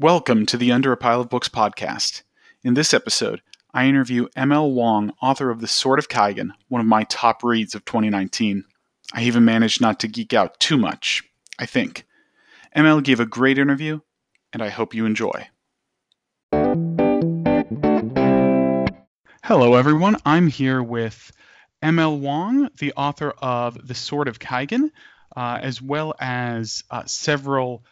Welcome 0.00 0.46
to 0.46 0.56
the 0.56 0.70
Under 0.70 0.92
a 0.92 0.96
Pile 0.96 1.22
of 1.22 1.28
Books 1.28 1.48
podcast. 1.48 2.22
In 2.62 2.74
this 2.74 2.94
episode, 2.94 3.42
I 3.74 3.86
interview 3.86 4.28
ML 4.36 4.72
Wang, 4.72 5.12
author 5.20 5.50
of 5.50 5.60
The 5.60 5.66
Sword 5.66 5.98
of 5.98 6.08
Kaigen, 6.08 6.50
one 6.68 6.80
of 6.80 6.86
my 6.86 7.02
top 7.02 7.42
reads 7.42 7.74
of 7.74 7.84
2019. 7.84 8.62
I 9.12 9.24
even 9.24 9.44
managed 9.44 9.80
not 9.80 9.98
to 9.98 10.06
geek 10.06 10.32
out 10.32 10.60
too 10.60 10.78
much, 10.78 11.24
I 11.58 11.66
think. 11.66 12.06
ML 12.76 13.02
gave 13.02 13.18
a 13.18 13.26
great 13.26 13.58
interview, 13.58 13.98
and 14.52 14.62
I 14.62 14.68
hope 14.68 14.94
you 14.94 15.04
enjoy. 15.04 15.48
Hello, 19.42 19.74
everyone. 19.74 20.14
I'm 20.24 20.46
here 20.46 20.80
with 20.80 21.32
ML 21.82 22.20
Wang, 22.20 22.70
the 22.78 22.92
author 22.92 23.30
of 23.30 23.88
The 23.88 23.96
Sword 23.96 24.28
of 24.28 24.38
Kaigen, 24.38 24.92
uh, 25.36 25.58
as 25.60 25.82
well 25.82 26.14
as 26.20 26.84
uh, 26.88 27.04
several 27.06 27.82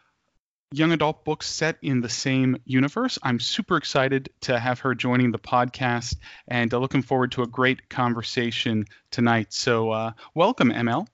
young 0.72 0.92
adult 0.92 1.24
books 1.24 1.46
set 1.46 1.76
in 1.82 2.00
the 2.00 2.08
same 2.08 2.56
universe. 2.64 3.18
I'm 3.22 3.38
super 3.38 3.76
excited 3.76 4.30
to 4.42 4.58
have 4.58 4.80
her 4.80 4.94
joining 4.94 5.30
the 5.30 5.38
podcast 5.38 6.16
and 6.48 6.72
uh, 6.72 6.78
looking 6.78 7.02
forward 7.02 7.32
to 7.32 7.42
a 7.42 7.46
great 7.46 7.88
conversation 7.88 8.86
tonight. 9.10 9.52
So, 9.52 9.90
uh, 9.90 10.12
welcome, 10.34 10.70
ML. 10.70 11.06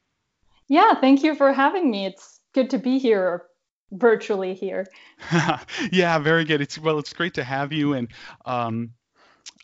Yeah, 0.68 0.94
thank 0.94 1.22
you 1.22 1.34
for 1.34 1.52
having 1.52 1.90
me. 1.90 2.06
It's 2.06 2.40
good 2.54 2.70
to 2.70 2.78
be 2.78 2.98
here 2.98 3.42
virtually 3.90 4.54
here. 4.54 4.86
yeah, 5.92 6.18
very 6.18 6.44
good. 6.44 6.62
It's 6.62 6.78
well, 6.78 6.98
it's 6.98 7.12
great 7.12 7.34
to 7.34 7.44
have 7.44 7.72
you 7.72 7.92
and 7.92 8.08
um, 8.46 8.92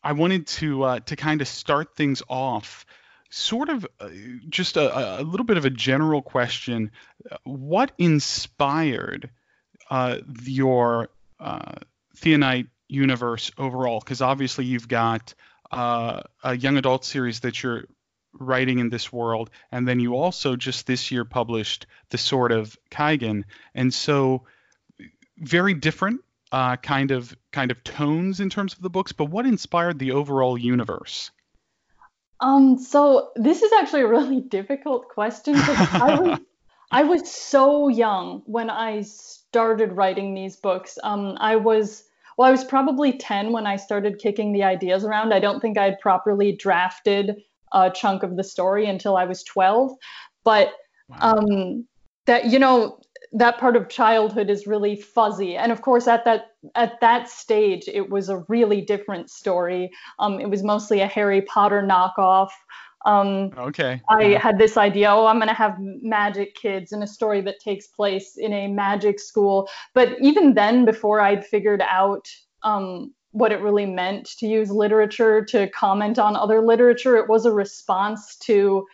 I 0.02 0.12
wanted 0.12 0.46
to 0.48 0.82
uh, 0.82 1.00
to 1.00 1.16
kind 1.16 1.40
of 1.40 1.48
start 1.48 1.96
things 1.96 2.22
off 2.28 2.84
sort 3.30 3.68
of 3.68 3.86
uh, 4.00 4.08
just 4.48 4.76
a, 4.76 5.20
a, 5.20 5.22
little 5.22 5.44
bit 5.44 5.56
of 5.56 5.64
a 5.64 5.70
general 5.70 6.22
question. 6.22 6.90
What 7.44 7.92
inspired 7.98 9.30
uh, 9.90 10.18
your 10.44 11.08
uh, 11.40 11.76
Theonite 12.16 12.68
universe 12.88 13.50
overall? 13.58 14.00
Because 14.00 14.22
obviously 14.22 14.64
you've 14.64 14.88
got 14.88 15.34
uh, 15.70 16.22
a 16.42 16.56
young 16.56 16.76
adult 16.76 17.04
series 17.04 17.40
that 17.40 17.62
you're 17.62 17.84
writing 18.38 18.78
in 18.78 18.90
this 18.90 19.12
world, 19.12 19.50
and 19.72 19.86
then 19.86 20.00
you 20.00 20.16
also 20.16 20.56
just 20.56 20.86
this 20.86 21.10
year 21.10 21.24
published 21.24 21.86
the 22.10 22.18
Sword 22.18 22.52
of 22.52 22.76
Kaigen, 22.90 23.44
and 23.74 23.92
so 23.92 24.44
very 25.38 25.74
different 25.74 26.20
uh, 26.52 26.76
kind 26.76 27.10
of 27.10 27.36
kind 27.52 27.70
of 27.70 27.82
tones 27.84 28.40
in 28.40 28.50
terms 28.50 28.74
of 28.74 28.80
the 28.80 28.90
books. 28.90 29.12
But 29.12 29.26
what 29.26 29.46
inspired 29.46 29.98
the 29.98 30.12
overall 30.12 30.56
universe? 30.56 31.30
Um, 32.40 32.78
so 32.78 33.30
this 33.36 33.62
is 33.62 33.72
actually 33.72 34.02
a 34.02 34.08
really 34.08 34.40
difficult 34.48 35.08
question 35.08 35.54
because 35.54 35.94
I 35.94 36.20
was 36.20 36.38
I 36.90 37.02
was 37.02 37.30
so 37.30 37.88
young 37.88 38.42
when 38.46 38.70
I 38.70 39.02
started 39.02 39.92
writing 39.92 40.34
these 40.34 40.56
books. 40.56 40.98
Um, 41.02 41.36
I 41.38 41.56
was 41.56 42.04
well, 42.36 42.48
I 42.48 42.52
was 42.52 42.62
probably 42.62 43.18
10 43.18 43.52
when 43.52 43.66
I 43.66 43.74
started 43.74 44.20
kicking 44.20 44.52
the 44.52 44.62
ideas 44.62 45.04
around. 45.04 45.34
I 45.34 45.40
don't 45.40 45.60
think 45.60 45.76
I'd 45.76 45.98
properly 45.98 46.52
drafted 46.52 47.42
a 47.72 47.90
chunk 47.90 48.22
of 48.22 48.36
the 48.36 48.44
story 48.44 48.86
until 48.86 49.16
I 49.16 49.24
was 49.24 49.42
12. 49.42 49.96
But 50.44 50.72
um, 51.20 51.84
that 52.26 52.44
you 52.44 52.58
know 52.58 53.00
that 53.32 53.58
part 53.58 53.74
of 53.74 53.88
childhood 53.88 54.48
is 54.48 54.66
really 54.66 54.94
fuzzy 54.94 55.56
and 55.56 55.72
of 55.72 55.82
course 55.82 56.06
at 56.06 56.24
that 56.24 56.52
at 56.74 57.00
that 57.00 57.28
stage 57.28 57.88
it 57.88 58.08
was 58.08 58.28
a 58.28 58.44
really 58.48 58.80
different 58.80 59.28
story 59.28 59.90
um, 60.18 60.38
it 60.38 60.48
was 60.48 60.62
mostly 60.62 61.00
a 61.00 61.06
harry 61.06 61.42
potter 61.42 61.82
knockoff 61.82 62.50
um, 63.04 63.50
okay. 63.56 64.02
I 64.08 64.38
had 64.40 64.58
this 64.58 64.76
idea, 64.76 65.10
oh, 65.10 65.26
I'm 65.26 65.36
going 65.36 65.48
to 65.48 65.54
have 65.54 65.76
magic 65.78 66.54
kids 66.54 66.92
in 66.92 67.02
a 67.02 67.06
story 67.06 67.40
that 67.42 67.60
takes 67.60 67.86
place 67.86 68.36
in 68.36 68.52
a 68.52 68.68
magic 68.68 69.20
school. 69.20 69.68
But 69.94 70.16
even 70.20 70.54
then, 70.54 70.84
before 70.84 71.20
I'd 71.20 71.46
figured 71.46 71.82
out 71.82 72.28
um, 72.62 73.14
what 73.30 73.52
it 73.52 73.60
really 73.60 73.86
meant 73.86 74.26
to 74.38 74.46
use 74.46 74.70
literature 74.70 75.44
to 75.46 75.68
comment 75.68 76.18
on 76.18 76.34
other 76.34 76.60
literature, 76.60 77.16
it 77.16 77.28
was 77.28 77.46
a 77.46 77.52
response 77.52 78.36
to 78.38 78.86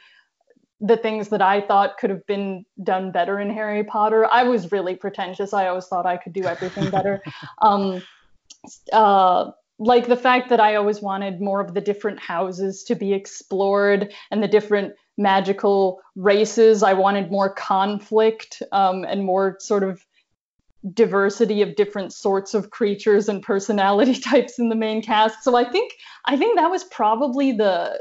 the 0.81 0.97
things 0.97 1.29
that 1.31 1.41
I 1.41 1.63
thought 1.63 1.97
could 1.97 2.11
have 2.11 2.27
been 2.27 2.67
done 2.83 3.11
better 3.11 3.41
in 3.41 3.49
Harry 3.49 3.85
Potter. 3.85 4.27
I 4.27 4.43
was 4.43 4.71
really 4.71 4.97
pretentious. 4.97 5.55
I 5.55 5.69
always 5.69 5.87
thought 5.87 6.05
I 6.05 6.19
could 6.19 6.35
do 6.35 6.45
everything 6.45 6.91
better. 6.91 7.23
um, 7.63 8.03
uh, 8.93 9.51
like 9.79 10.07
the 10.07 10.17
fact 10.17 10.51
that 10.51 10.61
I 10.61 10.77
always 10.77 11.03
wanted 11.03 11.41
more 11.41 11.61
of 11.61 11.75
the 11.75 11.81
different 11.81 12.21
houses 12.21 12.85
to 12.85 12.95
be 12.95 13.13
explored 13.13 14.13
and 14.31 14.43
the 14.43 14.49
different 14.49 14.95
magical 15.17 16.01
races. 16.17 16.83
I 16.83 16.93
wanted 16.93 17.31
more 17.31 17.53
conflict 17.53 18.63
um, 18.73 19.05
and 19.05 19.25
more 19.25 19.57
sort 19.61 19.83
of 19.83 20.05
diversity 20.93 21.63
of 21.63 21.77
different 21.77 22.13
sorts 22.13 22.53
of 22.53 22.71
creatures 22.71 23.29
and 23.29 23.43
personality 23.43 24.15
types 24.21 24.59
in 24.59 24.69
the 24.69 24.77
main 24.77 25.03
cast. 25.03 25.43
So 25.43 25.57
I 25.57 25.65
think 25.65 25.93
I 26.27 26.37
think 26.37 26.57
that 26.57 26.71
was 26.71 26.85
probably 26.85 27.53
the 27.53 28.01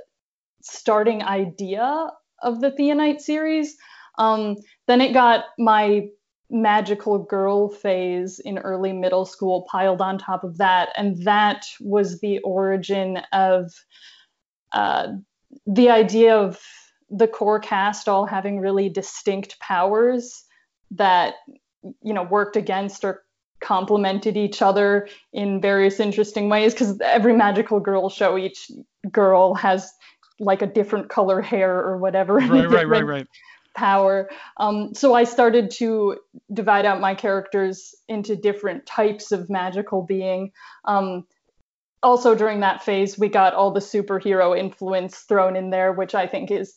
starting 0.62 1.24
idea 1.24 2.10
of 2.42 2.62
the 2.62 2.72
Theonite 2.72 3.22
series. 3.22 3.76
Um, 4.18 4.58
then 4.88 5.02
it 5.02 5.14
got 5.14 5.46
my 5.58 6.08
magical 6.54 7.18
girl 7.18 7.68
phase 7.68 8.40
in 8.40 8.60
early 8.60 8.94
middle 8.94 9.26
school 9.26 9.64
piled 9.70 10.02
on 10.02 10.20
top 10.20 10.44
of 10.44 10.58
that. 10.60 10.90
And 10.96 11.18
that 11.24 11.66
was 11.82 12.20
the 12.20 12.40
origin 12.40 13.18
of 13.34 13.74
uh, 14.72 15.08
the 15.66 15.90
idea 15.90 16.38
of 16.38 16.62
the 17.10 17.28
core 17.28 17.60
cast 17.60 18.08
all 18.08 18.26
having 18.26 18.60
really 18.60 18.88
distinct 18.88 19.60
powers 19.60 20.44
that, 20.92 21.36
you 22.02 22.14
know, 22.14 22.24
worked 22.24 22.56
against 22.56 23.04
or 23.04 23.24
complemented 23.60 24.38
each 24.38 24.62
other 24.62 25.08
in 25.32 25.60
various 25.60 26.00
interesting 26.00 26.50
ways. 26.50 26.74
Because 26.74 27.00
every 27.02 27.34
magical 27.36 27.80
girl 27.80 28.10
show, 28.10 28.38
each 28.38 28.70
girl 29.12 29.56
has 29.56 29.92
like 30.40 30.62
a 30.62 30.68
different 30.68 31.10
color 31.10 31.42
hair 31.42 31.76
or 31.76 31.98
whatever. 31.98 32.38
Right, 32.40 32.70
right, 32.70 32.88
right, 32.88 33.06
right 33.06 33.28
power. 33.74 34.30
Um, 34.58 34.94
so 34.94 35.14
I 35.14 35.24
started 35.24 35.72
to 35.72 36.18
divide 36.54 36.86
out 36.86 37.02
my 37.02 37.16
characters 37.16 37.96
into 38.08 38.36
different 38.36 38.86
types 38.86 39.32
of 39.32 39.50
magical 39.50 40.04
being. 40.04 40.52
Um, 40.86 41.26
also, 42.02 42.36
during 42.36 42.60
that 42.60 42.84
phase, 42.84 43.18
we 43.18 43.30
got 43.30 43.54
all 43.54 43.72
the 43.72 43.80
superhero 43.80 44.58
influence 44.58 45.20
thrown 45.20 45.56
in 45.56 45.70
there, 45.70 45.94
which 45.94 46.14
I 46.14 46.28
think 46.28 46.52
is 46.52 46.76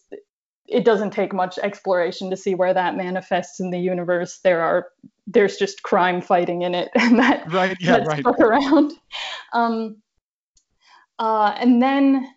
it 0.69 0.85
doesn't 0.85 1.13
take 1.13 1.33
much 1.33 1.59
exploration 1.59 2.31
to 2.31 2.37
see 2.37 2.55
where 2.55 2.75
that 2.75 2.97
manifests 2.97 3.61
in 3.61 3.71
the 3.71 3.79
universe. 3.79 4.39
There 4.43 4.61
are 4.63 4.89
there's 5.27 5.57
just 5.57 5.83
crime 5.83 6.21
fighting 6.21 6.63
in 6.63 6.75
it, 6.75 6.89
and 6.95 7.19
that 7.19 7.53
right, 7.53 7.77
yeah, 7.81 7.99
right. 7.99 8.21
stuck 8.21 8.41
around. 8.41 8.93
Um, 9.53 10.03
uh, 11.19 11.55
and 11.59 11.81
then 11.81 12.29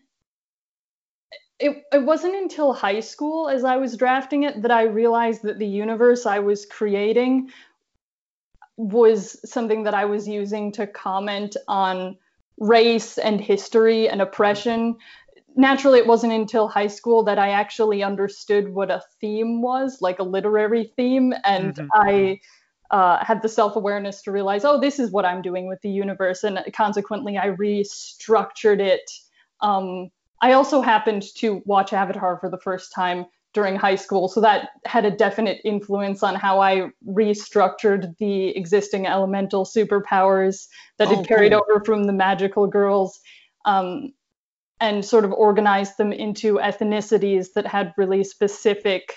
it, 1.60 1.84
it 1.92 2.04
wasn't 2.04 2.36
until 2.36 2.74
high 2.74 3.02
school 3.02 3.50
as 3.50 3.64
I 3.64 3.78
was 3.78 3.98
drafting 3.98 4.44
it 4.44 4.62
that 4.62 4.72
I 4.72 4.84
realized 4.84 5.44
that 5.44 5.60
the 5.60 5.68
universe 5.68 6.26
I 6.26 6.40
was 6.40 6.66
creating 6.66 7.50
was 8.78 9.38
something 9.50 9.84
that 9.84 9.94
I 9.94 10.06
was 10.06 10.28
using 10.28 10.72
to 10.74 10.88
comment 10.88 11.58
on 11.68 12.18
race 12.58 13.18
and 13.18 13.42
history 13.42 14.08
and 14.08 14.22
oppression. 14.22 14.96
Naturally, 15.58 16.00
it 16.00 16.08
wasn't 16.08 16.32
until 16.32 16.70
high 16.70 16.88
school 16.88 17.24
that 17.24 17.38
I 17.38 17.50
actually 17.50 18.04
understood 18.04 18.70
what 18.70 18.90
a 18.90 19.04
theme 19.20 19.62
was, 19.62 20.02
like 20.02 20.20
a 20.20 20.24
literary 20.24 20.94
theme. 20.96 21.34
And 21.44 21.76
mm-hmm. 21.76 21.88
I 21.94 22.40
uh, 22.92 23.24
had 23.24 23.42
the 23.42 23.50
self 23.50 23.76
awareness 23.76 24.22
to 24.22 24.32
realize, 24.32 24.64
oh, 24.64 24.80
this 24.80 24.98
is 24.98 25.12
what 25.12 25.26
I'm 25.26 25.42
doing 25.42 25.68
with 25.68 25.82
the 25.82 25.90
universe. 25.90 26.46
And 26.46 26.60
consequently, 26.74 27.38
I 27.38 27.50
restructured 27.50 28.80
it 28.80 29.12
um, 29.60 30.10
I 30.42 30.54
also 30.54 30.82
happened 30.82 31.24
to 31.38 31.62
watch 31.66 31.94
Avatar 31.94 32.38
for 32.40 32.50
the 32.50 32.58
first 32.58 32.94
time 32.94 33.26
during 33.54 33.76
high 33.76 33.96
school, 33.96 34.28
so 34.28 34.42
that 34.42 34.70
had 34.86 35.06
a 35.06 35.12
definite 35.12 35.60
influence 35.66 36.22
on 36.24 36.36
how 36.36 36.62
I 36.62 36.90
restructured 37.08 38.16
the 38.18 38.56
existing 38.56 39.08
elemental 39.08 39.66
superpowers 39.66 40.68
that 40.98 41.08
oh, 41.08 41.16
had 41.16 41.28
carried 41.28 41.52
cool. 41.52 41.64
over 41.70 41.84
from 41.84 42.04
the 42.04 42.14
magical 42.14 42.68
girls. 42.68 43.20
Um, 43.66 44.14
and 44.82 45.04
sort 45.04 45.26
of 45.26 45.34
organized 45.34 45.98
them 45.98 46.14
into 46.14 46.56
ethnicities 46.56 47.54
that 47.54 47.68
had 47.68 47.94
really 47.98 48.24
specific 48.24 49.14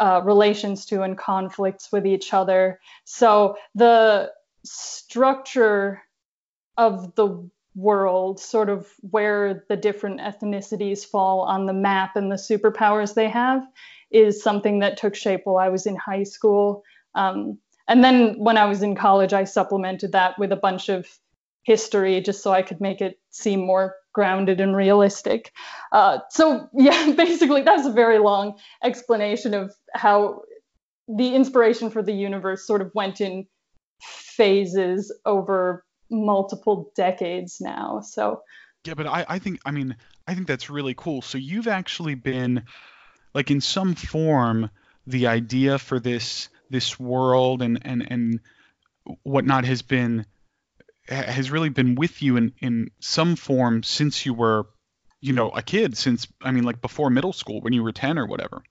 uh, 0.00 0.20
relations 0.24 0.86
to 0.86 1.02
and 1.02 1.16
conflicts 1.16 1.90
with 1.92 2.06
each 2.06 2.32
other. 2.32 2.80
So 3.04 3.56
the 3.74 4.32
structure 4.64 6.02
of 6.76 7.14
the 7.14 7.48
world, 7.78 8.40
sort 8.40 8.68
of 8.68 8.88
where 9.00 9.64
the 9.68 9.76
different 9.76 10.20
ethnicities 10.20 11.04
fall 11.06 11.40
on 11.42 11.66
the 11.66 11.72
map 11.72 12.16
and 12.16 12.30
the 12.30 12.36
superpowers 12.36 13.14
they 13.14 13.28
have, 13.28 13.62
is 14.10 14.42
something 14.42 14.80
that 14.80 14.96
took 14.96 15.14
shape 15.14 15.42
while 15.44 15.58
I 15.58 15.68
was 15.68 15.86
in 15.86 15.94
high 15.94 16.24
school. 16.24 16.82
Um, 17.14 17.58
and 17.86 18.02
then 18.02 18.38
when 18.38 18.58
I 18.58 18.66
was 18.66 18.82
in 18.82 18.96
college, 18.96 19.32
I 19.32 19.44
supplemented 19.44 20.12
that 20.12 20.38
with 20.38 20.50
a 20.50 20.56
bunch 20.56 20.88
of 20.88 21.06
history 21.62 22.20
just 22.20 22.42
so 22.42 22.50
I 22.52 22.62
could 22.62 22.80
make 22.80 23.00
it 23.00 23.18
seem 23.30 23.64
more 23.64 23.94
grounded 24.12 24.60
and 24.60 24.74
realistic. 24.74 25.52
Uh, 25.92 26.18
so, 26.30 26.68
yeah, 26.74 27.12
basically, 27.12 27.62
that's 27.62 27.86
a 27.86 27.92
very 27.92 28.18
long 28.18 28.58
explanation 28.82 29.54
of 29.54 29.72
how 29.94 30.42
the 31.06 31.34
inspiration 31.34 31.90
for 31.90 32.02
the 32.02 32.12
universe 32.12 32.66
sort 32.66 32.82
of 32.82 32.90
went 32.94 33.20
in 33.20 33.46
phases 34.02 35.14
over 35.24 35.84
multiple 36.10 36.92
decades 36.94 37.60
now. 37.60 38.00
So 38.00 38.42
yeah, 38.84 38.94
but 38.94 39.06
I, 39.06 39.24
I 39.28 39.38
think 39.38 39.60
I 39.64 39.70
mean 39.70 39.96
I 40.26 40.34
think 40.34 40.46
that's 40.46 40.70
really 40.70 40.94
cool. 40.94 41.22
So 41.22 41.38
you've 41.38 41.68
actually 41.68 42.14
been 42.14 42.64
like 43.34 43.50
in 43.50 43.60
some 43.60 43.94
form 43.94 44.70
the 45.06 45.26
idea 45.26 45.78
for 45.78 45.98
this 45.98 46.48
this 46.70 46.98
world 46.98 47.62
and 47.62 47.80
and 47.82 48.06
and 48.10 48.40
whatnot 49.22 49.64
has 49.64 49.82
been 49.82 50.26
has 51.08 51.50
really 51.50 51.70
been 51.70 51.94
with 51.94 52.22
you 52.22 52.36
in 52.36 52.52
in 52.60 52.90
some 53.00 53.36
form 53.36 53.82
since 53.82 54.26
you 54.26 54.34
were 54.34 54.66
you 55.20 55.32
know 55.32 55.48
a 55.50 55.62
kid 55.62 55.96
since 55.96 56.28
i 56.42 56.50
mean 56.50 56.64
like 56.64 56.80
before 56.82 57.08
middle 57.08 57.32
school 57.32 57.60
when 57.62 57.72
you 57.72 57.82
were 57.82 57.92
10 57.92 58.18
or 58.18 58.26
whatever 58.26 58.62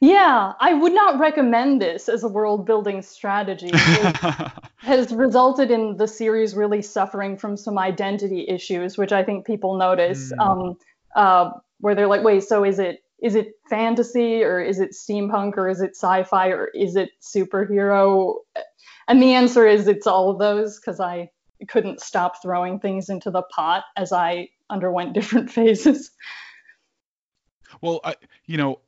yeah 0.00 0.52
i 0.60 0.72
would 0.72 0.92
not 0.92 1.18
recommend 1.18 1.80
this 1.80 2.08
as 2.08 2.22
a 2.22 2.28
world 2.28 2.66
building 2.66 3.02
strategy. 3.02 3.70
It 4.82 4.86
has 4.86 5.12
resulted 5.12 5.70
in 5.70 5.98
the 5.98 6.08
series 6.08 6.54
really 6.54 6.80
suffering 6.80 7.36
from 7.36 7.56
some 7.56 7.78
identity 7.78 8.46
issues 8.48 8.96
which 8.96 9.12
i 9.12 9.22
think 9.22 9.46
people 9.46 9.76
notice 9.76 10.32
mm. 10.32 10.38
um, 10.40 10.76
uh, 11.14 11.50
where 11.80 11.94
they're 11.94 12.06
like 12.06 12.22
wait 12.22 12.44
so 12.44 12.64
is 12.64 12.78
it 12.78 13.02
is 13.22 13.34
it 13.34 13.52
fantasy 13.68 14.42
or 14.42 14.60
is 14.60 14.80
it 14.80 14.92
steampunk 14.92 15.56
or 15.56 15.68
is 15.68 15.80
it 15.80 15.90
sci-fi 15.90 16.48
or 16.48 16.68
is 16.74 16.96
it 16.96 17.10
superhero? 17.20 18.36
And 19.08 19.22
the 19.22 19.34
answer 19.34 19.66
is 19.66 19.88
it's 19.88 20.06
all 20.06 20.30
of 20.30 20.38
those 20.38 20.78
because 20.78 21.00
i 21.00 21.30
couldn't 21.68 22.00
stop 22.00 22.40
throwing 22.40 22.80
things 22.80 23.10
into 23.10 23.30
the 23.30 23.42
pot 23.42 23.84
as 23.96 24.12
i 24.12 24.48
underwent 24.70 25.12
different 25.14 25.50
phases. 25.50 26.10
Well 27.80 28.00
I, 28.04 28.14
you 28.46 28.56
know 28.56 28.80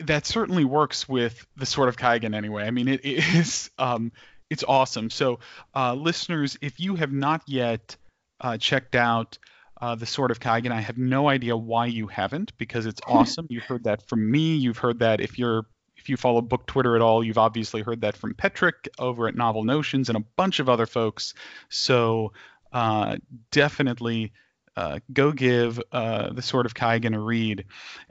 that 0.00 0.26
certainly 0.26 0.64
works 0.64 1.08
with 1.08 1.46
the 1.56 1.66
sword 1.66 1.88
of 1.88 1.96
kaigen 1.96 2.34
anyway 2.34 2.64
i 2.64 2.70
mean 2.70 2.88
it, 2.88 3.04
it 3.04 3.34
is 3.34 3.70
um, 3.78 4.12
it's 4.50 4.64
awesome 4.66 5.10
so 5.10 5.38
uh, 5.74 5.94
listeners 5.94 6.56
if 6.60 6.78
you 6.78 6.94
have 6.96 7.12
not 7.12 7.42
yet 7.46 7.96
uh, 8.40 8.56
checked 8.56 8.94
out 8.94 9.38
uh, 9.80 9.94
the 9.94 10.06
Sword 10.06 10.30
of 10.30 10.40
Kaigen. 10.40 10.72
I 10.72 10.80
have 10.80 10.98
no 10.98 11.28
idea 11.28 11.56
why 11.56 11.86
you 11.86 12.06
haven't, 12.06 12.56
because 12.58 12.86
it's 12.86 13.00
awesome. 13.06 13.46
you've 13.50 13.64
heard 13.64 13.84
that 13.84 14.08
from 14.08 14.30
me. 14.30 14.56
You've 14.56 14.78
heard 14.78 15.00
that 15.00 15.20
if 15.20 15.38
you're 15.38 15.66
if 15.96 16.10
you 16.10 16.16
follow 16.16 16.40
book 16.40 16.66
Twitter 16.66 16.94
at 16.94 17.02
all, 17.02 17.24
you've 17.24 17.38
obviously 17.38 17.82
heard 17.82 18.02
that 18.02 18.16
from 18.16 18.34
Petrik 18.34 18.86
over 18.98 19.26
at 19.26 19.34
Novel 19.34 19.64
Notions 19.64 20.08
and 20.08 20.16
a 20.16 20.24
bunch 20.36 20.60
of 20.60 20.68
other 20.68 20.86
folks. 20.86 21.34
So 21.68 22.32
uh, 22.72 23.16
definitely 23.50 24.32
uh, 24.76 25.00
go 25.12 25.32
give 25.32 25.80
uh, 25.90 26.32
the 26.32 26.42
Sword 26.42 26.66
of 26.66 26.74
Kaigen 26.74 27.16
a 27.16 27.18
read. 27.18 27.64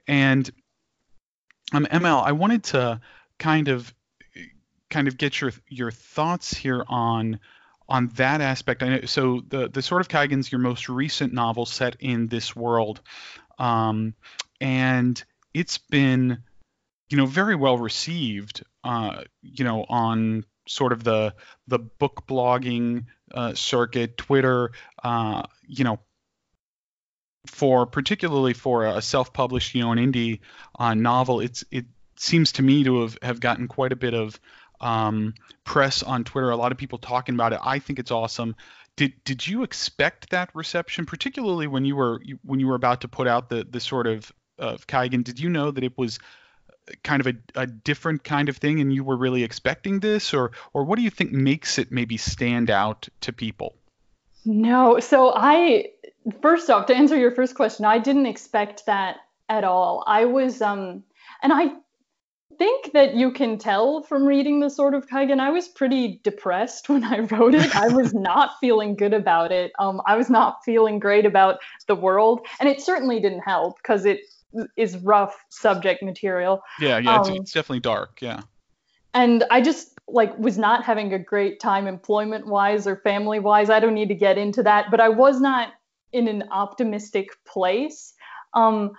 And 0.07 0.49
um, 1.73 1.85
ML, 1.85 2.23
I 2.23 2.31
wanted 2.31 2.63
to 2.65 3.01
kind 3.39 3.67
of 3.67 3.93
kind 4.89 5.07
of 5.07 5.17
get 5.17 5.41
your 5.41 5.51
your 5.67 5.91
thoughts 5.91 6.53
here 6.53 6.83
on 6.87 7.39
on 7.87 8.07
that 8.15 8.41
aspect, 8.41 8.81
I 8.81 8.89
know, 8.89 9.01
so 9.05 9.41
the 9.47 9.69
the 9.69 9.81
Sword 9.81 10.01
of 10.01 10.07
Kaigen's 10.07 10.51
your 10.51 10.59
most 10.59 10.89
recent 10.89 11.33
novel 11.33 11.65
set 11.65 11.97
in 11.99 12.27
this 12.27 12.55
world, 12.55 13.01
um, 13.59 14.15
and 14.59 15.23
it's 15.53 15.77
been, 15.77 16.43
you 17.09 17.17
know, 17.17 17.25
very 17.25 17.55
well 17.55 17.77
received, 17.77 18.63
uh, 18.83 19.23
you 19.41 19.63
know, 19.63 19.85
on 19.87 20.45
sort 20.67 20.93
of 20.93 21.03
the 21.03 21.35
the 21.67 21.79
book 21.79 22.23
blogging 22.27 23.05
uh, 23.33 23.53
circuit, 23.53 24.17
Twitter, 24.17 24.71
uh, 25.03 25.43
you 25.67 25.83
know, 25.83 25.99
for 27.45 27.85
particularly 27.85 28.53
for 28.53 28.85
a 28.85 29.01
self-published, 29.01 29.75
you 29.75 29.81
know, 29.83 29.91
an 29.91 29.99
indie 29.99 30.39
uh, 30.77 30.93
novel, 30.93 31.39
it's 31.39 31.63
it 31.71 31.85
seems 32.17 32.53
to 32.53 32.63
me 32.63 32.83
to 32.83 33.01
have 33.01 33.17
have 33.21 33.39
gotten 33.39 33.67
quite 33.67 33.91
a 33.91 33.95
bit 33.95 34.13
of 34.13 34.39
um, 34.81 35.33
press 35.63 36.03
on 36.03 36.23
Twitter. 36.23 36.49
A 36.49 36.55
lot 36.55 36.71
of 36.71 36.77
people 36.77 36.97
talking 36.97 37.35
about 37.35 37.53
it. 37.53 37.59
I 37.63 37.79
think 37.79 37.99
it's 37.99 38.11
awesome. 38.11 38.55
Did 38.95 39.13
did 39.23 39.45
you 39.45 39.63
expect 39.63 40.29
that 40.29 40.49
reception, 40.53 41.05
particularly 41.05 41.67
when 41.67 41.85
you 41.85 41.95
were 41.95 42.21
when 42.43 42.59
you 42.59 42.67
were 42.67 42.75
about 42.75 43.01
to 43.01 43.07
put 43.07 43.27
out 43.27 43.49
the 43.49 43.65
the 43.69 43.79
Sword 43.79 44.07
of 44.07 44.31
of 44.57 44.87
Kaigen? 44.87 45.23
Did 45.23 45.39
you 45.39 45.49
know 45.49 45.71
that 45.71 45.83
it 45.83 45.97
was 45.97 46.19
kind 47.03 47.19
of 47.19 47.27
a, 47.27 47.61
a 47.61 47.67
different 47.67 48.23
kind 48.23 48.47
of 48.47 48.57
thing, 48.57 48.79
and 48.79 48.93
you 48.93 49.03
were 49.03 49.17
really 49.17 49.43
expecting 49.43 49.99
this, 49.99 50.33
or 50.33 50.51
or 50.73 50.83
what 50.85 50.97
do 50.97 51.03
you 51.03 51.09
think 51.09 51.31
makes 51.31 51.77
it 51.77 51.91
maybe 51.91 52.17
stand 52.17 52.69
out 52.69 53.09
to 53.21 53.33
people? 53.33 53.75
No, 54.45 54.99
so 54.99 55.33
I 55.35 55.87
first 56.41 56.69
off 56.69 56.85
to 56.87 56.95
answer 56.95 57.17
your 57.17 57.31
first 57.31 57.55
question, 57.55 57.85
I 57.85 57.99
didn't 57.99 58.25
expect 58.25 58.85
that 58.85 59.17
at 59.49 59.63
all. 59.63 60.03
I 60.07 60.25
was 60.25 60.61
um 60.61 61.03
and 61.41 61.53
I 61.53 61.71
think 62.57 62.93
that 62.93 63.15
you 63.15 63.31
can 63.31 63.57
tell 63.57 64.01
from 64.03 64.25
reading 64.25 64.59
the 64.59 64.69
Sword 64.69 64.93
of 64.93 65.07
Kaigen. 65.07 65.39
I 65.39 65.49
was 65.49 65.67
pretty 65.67 66.19
depressed 66.23 66.89
when 66.89 67.03
I 67.03 67.19
wrote 67.19 67.53
it. 67.53 67.75
I 67.75 67.89
was 67.89 68.13
not 68.13 68.51
feeling 68.59 68.95
good 68.95 69.13
about 69.13 69.51
it. 69.51 69.71
Um, 69.79 70.01
I 70.05 70.15
was 70.15 70.29
not 70.29 70.63
feeling 70.63 70.99
great 70.99 71.25
about 71.25 71.59
the 71.87 71.95
world, 71.95 72.45
and 72.59 72.69
it 72.69 72.81
certainly 72.81 73.19
didn't 73.19 73.41
help 73.41 73.77
because 73.77 74.05
it 74.05 74.21
is 74.77 74.97
rough 74.99 75.35
subject 75.49 76.01
material. 76.01 76.61
Yeah, 76.79 76.97
yeah, 76.99 77.19
um, 77.19 77.21
it's, 77.21 77.39
it's 77.39 77.51
definitely 77.51 77.81
dark. 77.81 78.21
Yeah. 78.21 78.41
And 79.13 79.43
I 79.49 79.61
just 79.61 79.91
like 80.07 80.37
was 80.37 80.57
not 80.57 80.83
having 80.83 81.13
a 81.13 81.19
great 81.19 81.59
time 81.59 81.87
employment 81.87 82.47
wise 82.47 82.85
or 82.85 82.97
family 82.97 83.39
wise. 83.39 83.69
I 83.69 83.79
don't 83.79 83.93
need 83.93 84.09
to 84.09 84.15
get 84.15 84.37
into 84.37 84.61
that, 84.63 84.91
but 84.91 84.99
I 84.99 85.09
was 85.09 85.41
not 85.41 85.73
in 86.15 86.27
an 86.27 86.45
optimistic 86.51 87.29
place. 87.45 88.13
Um, 88.53 88.91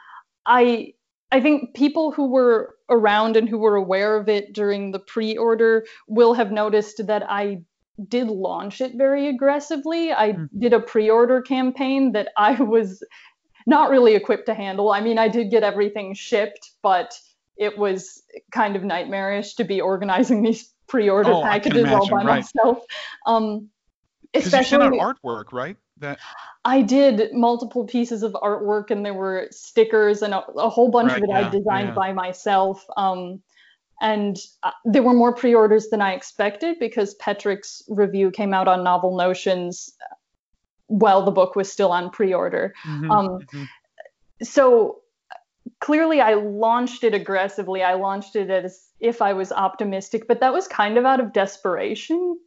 I 0.45 0.93
I 1.33 1.41
think 1.41 1.75
people 1.75 2.13
who 2.13 2.31
were 2.31 2.77
around 2.89 3.37
and 3.37 3.49
who 3.49 3.59
were 3.59 3.75
aware 3.75 4.17
of 4.17 4.29
it 4.29 4.53
during 4.53 4.93
the 4.93 4.99
pre 4.99 5.37
order 5.37 5.85
will 6.07 6.35
have 6.35 6.53
noticed 6.53 7.07
that 7.07 7.29
I 7.29 7.63
did 8.09 8.29
launch 8.29 8.81
it 8.81 8.93
very 8.97 9.29
aggressively. 9.29 10.13
I 10.13 10.33
mm. 10.33 10.49
did 10.59 10.73
a 10.73 10.81
pre 10.81 11.11
order 11.11 11.41
campaign 11.41 12.13
that 12.13 12.29
I 12.37 12.53
was 12.63 13.03
not 13.67 13.91
really 13.91 14.15
equipped 14.15 14.47
to 14.47 14.55
handle. 14.55 14.93
I 14.93 15.01
mean, 15.01 15.19
I 15.19 15.29
did 15.29 15.51
get 15.51 15.63
everything 15.63 16.15
shipped, 16.15 16.71
but 16.83 17.19
it 17.57 17.77
was 17.77 18.23
kind 18.53 18.77
of 18.77 18.85
nightmarish 18.85 19.55
to 19.55 19.65
be 19.65 19.81
organizing 19.81 20.43
these 20.45 20.73
pre 20.87 21.09
order 21.09 21.33
oh, 21.33 21.43
packages 21.43 21.87
all 21.89 22.09
by 22.09 22.19
right. 22.19 22.25
myself. 22.25 22.79
Um, 23.27 23.71
especially 24.35 24.99
artwork, 24.99 25.53
right? 25.53 25.77
That 25.99 26.19
I 26.65 26.83
did 26.83 27.33
multiple 27.33 27.85
pieces 27.85 28.23
of 28.23 28.33
artwork, 28.35 28.91
and 28.91 29.05
there 29.05 29.15
were 29.15 29.49
stickers 29.51 30.23
and 30.23 30.35
a, 30.35 30.45
a 30.53 30.69
whole 30.69 30.91
bunch 30.91 31.13
right, 31.13 31.19
of 31.19 31.25
it 31.25 31.31
yeah, 31.31 31.47
I 31.47 31.51
designed 31.51 31.89
yeah. 31.89 31.95
by 31.95 32.13
myself. 32.13 32.85
Um, 32.97 33.41
and 34.01 34.37
uh, 34.63 34.73
there 34.85 35.03
were 35.03 35.15
more 35.15 35.35
pre-orders 35.35 35.89
than 35.89 36.03
I 36.03 36.13
expected 36.13 36.79
because 36.79 37.15
Petrik's 37.15 37.83
review 37.89 38.31
came 38.31 38.53
out 38.53 38.69
on 38.69 38.85
Novel 38.85 39.17
Notions 39.17 39.95
while 40.89 41.25
the 41.25 41.31
book 41.31 41.57
was 41.57 41.73
still 41.73 41.93
on 41.93 42.11
pre-order. 42.11 42.75
Mm-hmm, 42.85 43.11
um, 43.11 43.29
mm-hmm. 43.29 43.65
So 44.43 45.01
clearly, 45.81 46.21
I 46.21 46.35
launched 46.35 47.05
it 47.05 47.15
aggressively. 47.15 47.83
I 47.83 47.95
launched 47.95 48.37
it 48.37 48.51
as 48.51 48.89
if 49.01 49.23
I 49.23 49.33
was 49.33 49.51
optimistic, 49.53 50.29
but 50.29 50.41
that 50.41 50.53
was 50.53 50.69
kind 50.69 50.99
of 50.99 51.05
out 51.05 51.21
of 51.21 51.33
desperation. 51.33 52.39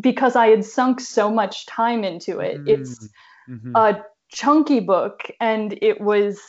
Because 0.00 0.36
I 0.36 0.48
had 0.48 0.64
sunk 0.64 1.00
so 1.00 1.30
much 1.30 1.66
time 1.66 2.04
into 2.04 2.40
it. 2.40 2.58
Mm-hmm. 2.58 2.68
It's 2.68 3.08
mm-hmm. 3.48 3.74
a 3.74 4.04
chunky 4.30 4.80
book 4.80 5.22
and 5.40 5.78
it 5.80 6.00
was 6.00 6.40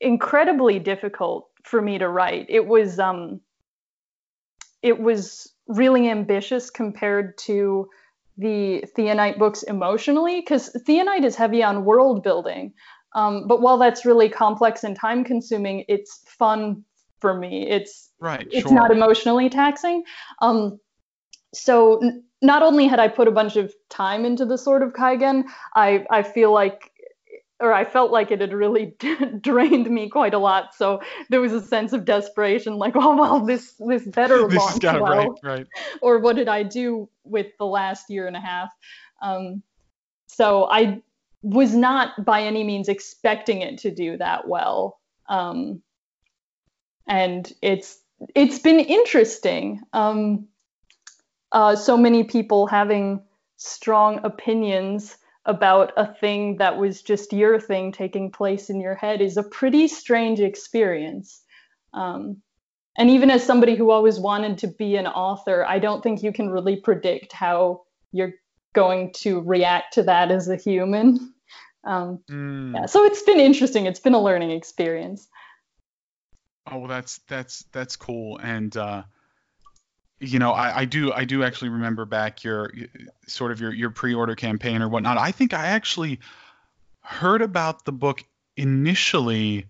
incredibly 0.00 0.78
difficult 0.78 1.48
for 1.64 1.80
me 1.80 1.98
to 1.98 2.08
write. 2.08 2.46
It 2.48 2.66
was 2.66 2.98
um 2.98 3.40
it 4.82 5.00
was 5.00 5.52
really 5.66 6.08
ambitious 6.08 6.70
compared 6.70 7.36
to 7.38 7.88
the 8.38 8.84
Theonite 8.96 9.38
books 9.38 9.62
emotionally 9.62 10.40
because 10.40 10.70
Theonite 10.86 11.24
is 11.24 11.34
heavy 11.34 11.62
on 11.62 11.84
world 11.84 12.22
building. 12.22 12.72
Um, 13.14 13.48
but 13.48 13.62
while 13.62 13.78
that's 13.78 14.04
really 14.04 14.28
complex 14.28 14.84
and 14.84 14.94
time 14.94 15.24
consuming, 15.24 15.84
it's 15.88 16.22
fun 16.26 16.84
for 17.18 17.34
me. 17.34 17.66
It's 17.68 18.10
right. 18.20 18.46
It's 18.50 18.68
sure. 18.68 18.74
not 18.74 18.90
emotionally 18.90 19.48
taxing. 19.48 20.04
Um, 20.42 20.78
so 21.54 22.00
not 22.46 22.62
only 22.62 22.86
had 22.86 23.00
I 23.00 23.08
put 23.08 23.28
a 23.28 23.32
bunch 23.32 23.56
of 23.56 23.74
time 23.90 24.24
into 24.24 24.46
the 24.46 24.56
Sword 24.56 24.82
of 24.82 24.92
Kaigen, 24.92 25.44
I 25.74 26.06
I 26.10 26.22
feel 26.22 26.52
like 26.52 26.92
or 27.58 27.72
I 27.72 27.84
felt 27.84 28.12
like 28.12 28.30
it 28.30 28.40
had 28.40 28.52
really 28.52 28.94
drained 29.40 29.90
me 29.90 30.10
quite 30.10 30.34
a 30.34 30.38
lot. 30.38 30.74
So 30.74 31.00
there 31.30 31.40
was 31.40 31.52
a 31.52 31.62
sense 31.62 31.92
of 31.92 32.04
desperation, 32.04 32.76
like, 32.76 32.94
oh 32.96 33.16
well, 33.16 33.44
this 33.44 33.74
this 33.78 34.06
better 34.06 34.46
this 34.48 34.58
launch 34.58 34.82
well. 34.84 35.02
Right, 35.02 35.28
right. 35.42 35.66
Or 36.02 36.18
what 36.18 36.36
did 36.36 36.48
I 36.48 36.62
do 36.62 37.08
with 37.24 37.46
the 37.58 37.66
last 37.66 38.10
year 38.10 38.26
and 38.26 38.36
a 38.36 38.40
half? 38.40 38.68
Um, 39.22 39.62
so 40.26 40.68
I 40.70 41.02
was 41.42 41.74
not 41.74 42.24
by 42.24 42.42
any 42.42 42.64
means 42.64 42.88
expecting 42.88 43.62
it 43.62 43.78
to 43.78 43.90
do 43.90 44.16
that 44.18 44.48
well. 44.48 45.00
Um, 45.28 45.82
and 47.06 47.50
it's 47.62 47.98
it's 48.34 48.58
been 48.58 48.80
interesting. 48.80 49.80
Um, 49.92 50.48
uh, 51.52 51.76
so 51.76 51.96
many 51.96 52.24
people 52.24 52.66
having 52.66 53.22
strong 53.56 54.20
opinions 54.24 55.16
about 55.44 55.92
a 55.96 56.12
thing 56.14 56.56
that 56.56 56.76
was 56.76 57.02
just 57.02 57.32
your 57.32 57.60
thing 57.60 57.92
taking 57.92 58.30
place 58.30 58.68
in 58.68 58.80
your 58.80 58.94
head 58.94 59.20
is 59.20 59.36
a 59.36 59.42
pretty 59.42 59.86
strange 59.86 60.40
experience. 60.40 61.42
Um, 61.94 62.42
and 62.98 63.10
even 63.10 63.30
as 63.30 63.44
somebody 63.44 63.76
who 63.76 63.90
always 63.90 64.18
wanted 64.18 64.58
to 64.58 64.66
be 64.66 64.96
an 64.96 65.06
author, 65.06 65.64
I 65.66 65.78
don't 65.78 66.02
think 66.02 66.22
you 66.22 66.32
can 66.32 66.50
really 66.50 66.76
predict 66.76 67.32
how 67.32 67.82
you're 68.12 68.34
going 68.74 69.12
to 69.14 69.40
react 69.40 69.94
to 69.94 70.02
that 70.04 70.30
as 70.30 70.48
a 70.48 70.56
human. 70.56 71.32
Um, 71.86 72.18
mm. 72.28 72.74
Yeah, 72.74 72.86
so 72.86 73.04
it's 73.04 73.22
been 73.22 73.38
interesting. 73.38 73.86
It's 73.86 74.00
been 74.00 74.14
a 74.14 74.20
learning 74.20 74.50
experience. 74.50 75.28
Oh, 76.68 76.78
well, 76.78 76.88
that's 76.88 77.20
that's 77.28 77.64
that's 77.70 77.94
cool, 77.94 78.38
and 78.38 78.76
uh, 78.76 79.04
you 80.20 80.38
know, 80.38 80.52
I, 80.52 80.80
I 80.80 80.84
do 80.84 81.12
I 81.12 81.24
do 81.24 81.42
actually 81.44 81.68
remember 81.68 82.04
back 82.04 82.42
your 82.42 82.72
sort 83.26 83.52
of 83.52 83.60
your 83.60 83.72
your 83.72 83.90
pre-order 83.90 84.34
campaign 84.34 84.82
or 84.82 84.88
whatnot. 84.88 85.18
I 85.18 85.30
think 85.30 85.52
I 85.52 85.66
actually 85.66 86.20
heard 87.00 87.42
about 87.42 87.84
the 87.84 87.92
book 87.92 88.24
initially. 88.56 89.66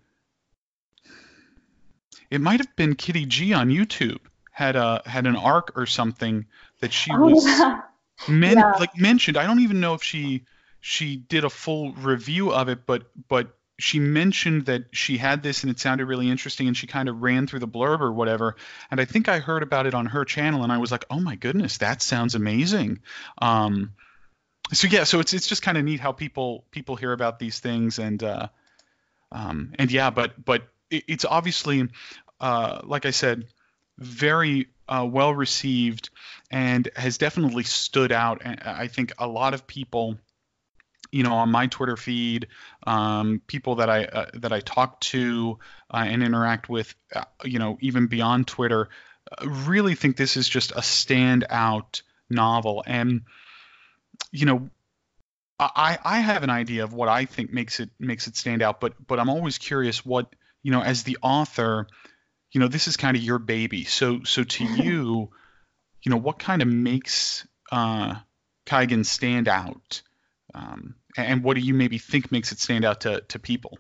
It 2.31 2.41
might 2.41 2.61
have 2.61 2.75
been 2.77 2.95
Kitty 2.95 3.27
G 3.27 3.53
on 3.53 3.71
YouTube 3.71 4.21
had 4.57 4.75
a 4.75 5.03
had 5.05 5.27
an 5.27 5.37
arc 5.37 5.77
or 5.77 5.85
something 5.85 6.47
that 6.81 6.91
she 6.93 7.11
oh, 7.13 7.29
was 7.29 7.45
yeah. 7.45 7.83
Men- 8.27 8.57
yeah. 8.57 8.73
like 8.81 8.97
mentioned. 8.97 9.37
I 9.37 9.47
don't 9.47 9.61
even 9.61 9.81
know 9.81 9.93
if 9.93 10.03
she 10.03 10.45
she 10.81 11.17
did 11.17 11.45
a 11.45 11.51
full 11.51 11.93
review 11.93 12.53
of 12.53 12.69
it, 12.69 12.87
but 12.87 13.11
but 13.29 13.56
she 13.79 13.99
mentioned 13.99 14.67
that 14.67 14.85
she 14.93 15.19
had 15.19 15.43
this 15.43 15.63
and 15.63 15.71
it 15.71 15.79
sounded 15.79 16.07
really 16.07 16.31
interesting 16.31 16.67
and 16.67 16.77
she 16.77 16.87
kind 16.87 17.09
of 17.09 17.23
ran 17.23 17.47
through 17.47 17.59
the 17.59 17.69
blurb 17.69 18.01
or 18.01 18.13
whatever 18.13 18.57
and 18.91 19.01
i 19.01 19.05
think 19.05 19.29
i 19.29 19.39
heard 19.39 19.63
about 19.63 19.87
it 19.87 19.95
on 19.95 20.07
her 20.07 20.25
channel 20.25 20.63
and 20.63 20.73
i 20.73 20.79
was 20.79 20.91
like 20.91 21.05
oh 21.11 21.21
my 21.21 21.37
goodness 21.37 21.79
that 21.79 22.01
sounds 22.01 22.35
amazing 22.35 23.01
um, 23.39 23.93
so 24.73 24.89
yeah 24.89 25.05
so 25.05 25.21
it's 25.21 25.33
it's 25.33 25.47
just 25.47 25.63
kind 25.63 25.79
of 25.79 25.85
neat 25.85 26.01
how 26.01 26.13
people 26.13 26.65
people 26.71 26.97
hear 26.97 27.13
about 27.13 27.39
these 27.39 27.61
things 27.61 27.99
and 27.99 28.23
uh, 28.23 28.49
um, 29.33 29.73
and 29.79 29.93
yeah 29.93 30.11
but 30.11 30.43
but 30.43 30.63
it, 30.91 31.05
it's 31.09 31.25
obviously 31.25 31.89
uh, 32.41 32.81
like 32.85 33.07
i 33.07 33.11
said 33.11 33.47
very 33.99 34.69
uh, 34.89 35.07
well 35.11 35.35
received 35.35 36.11
and 36.51 36.89
has 36.97 37.19
definitely 37.19 37.65
stood 37.65 38.13
out. 38.13 38.43
And 38.45 38.61
I 38.61 38.87
think 38.89 39.13
a 39.19 39.27
lot 39.27 39.55
of 39.55 39.67
people, 39.67 40.19
you 41.11 41.23
know, 41.23 41.35
on 41.35 41.51
my 41.51 41.67
Twitter 41.67 41.97
feed, 41.97 42.49
um, 42.87 43.41
people 43.47 43.77
that 43.77 43.91
I 43.91 44.05
uh, 44.05 44.31
that 44.35 44.53
I 44.53 44.61
talk 44.61 45.01
to 45.01 45.59
uh, 45.91 46.05
and 46.07 46.23
interact 46.23 46.69
with, 46.69 46.95
uh, 47.15 47.25
you 47.45 47.59
know, 47.59 47.79
even 47.81 48.07
beyond 48.07 48.47
Twitter, 48.47 48.89
uh, 49.31 49.49
really 49.49 49.95
think 49.95 50.17
this 50.17 50.37
is 50.37 50.49
just 50.49 50.73
a 50.73 50.81
standout 50.81 52.03
novel. 52.29 52.83
And 52.87 53.23
you 54.33 54.47
know, 54.47 54.71
I 55.59 55.99
I 56.03 56.19
have 56.21 56.43
an 56.43 56.51
idea 56.51 56.85
of 56.85 56.93
what 56.93 57.09
I 57.09 57.25
think 57.25 57.53
makes 57.53 57.81
it 57.81 57.91
makes 57.99 58.27
it 58.27 58.37
stand 58.37 58.63
out, 58.63 58.81
but 58.81 58.95
but 59.07 59.19
I'm 59.19 59.31
always 59.31 59.59
curious 59.59 60.05
what 60.05 60.35
you 60.63 60.73
know 60.73 60.83
as 60.83 61.05
the 61.05 61.19
author 61.23 61.87
you 62.53 62.61
know 62.61 62.69
this 62.69 62.89
is 62.89 62.97
kind 62.97 63.17
of 63.17 63.23
your 63.23 63.39
baby 63.39 63.85
so 63.85 64.23
so 64.25 64.43
to 64.43 64.65
you 64.83 65.31
you 66.03 66.11
know 66.11 66.17
what 66.17 66.39
kind 66.39 66.63
of 66.63 66.69
makes 66.69 67.47
uh 67.71 68.15
Kaigen 68.67 69.05
stand 69.05 69.47
out 69.47 70.03
um, 70.57 70.95
and 71.17 71.43
what 71.45 71.55
do 71.55 71.61
you 71.61 71.75
maybe 71.75 71.99
think 71.99 72.33
makes 72.33 72.53
it 72.53 72.59
stand 72.59 72.85
out 72.85 73.03
to 73.03 73.21
to 73.29 73.39
people 73.39 73.79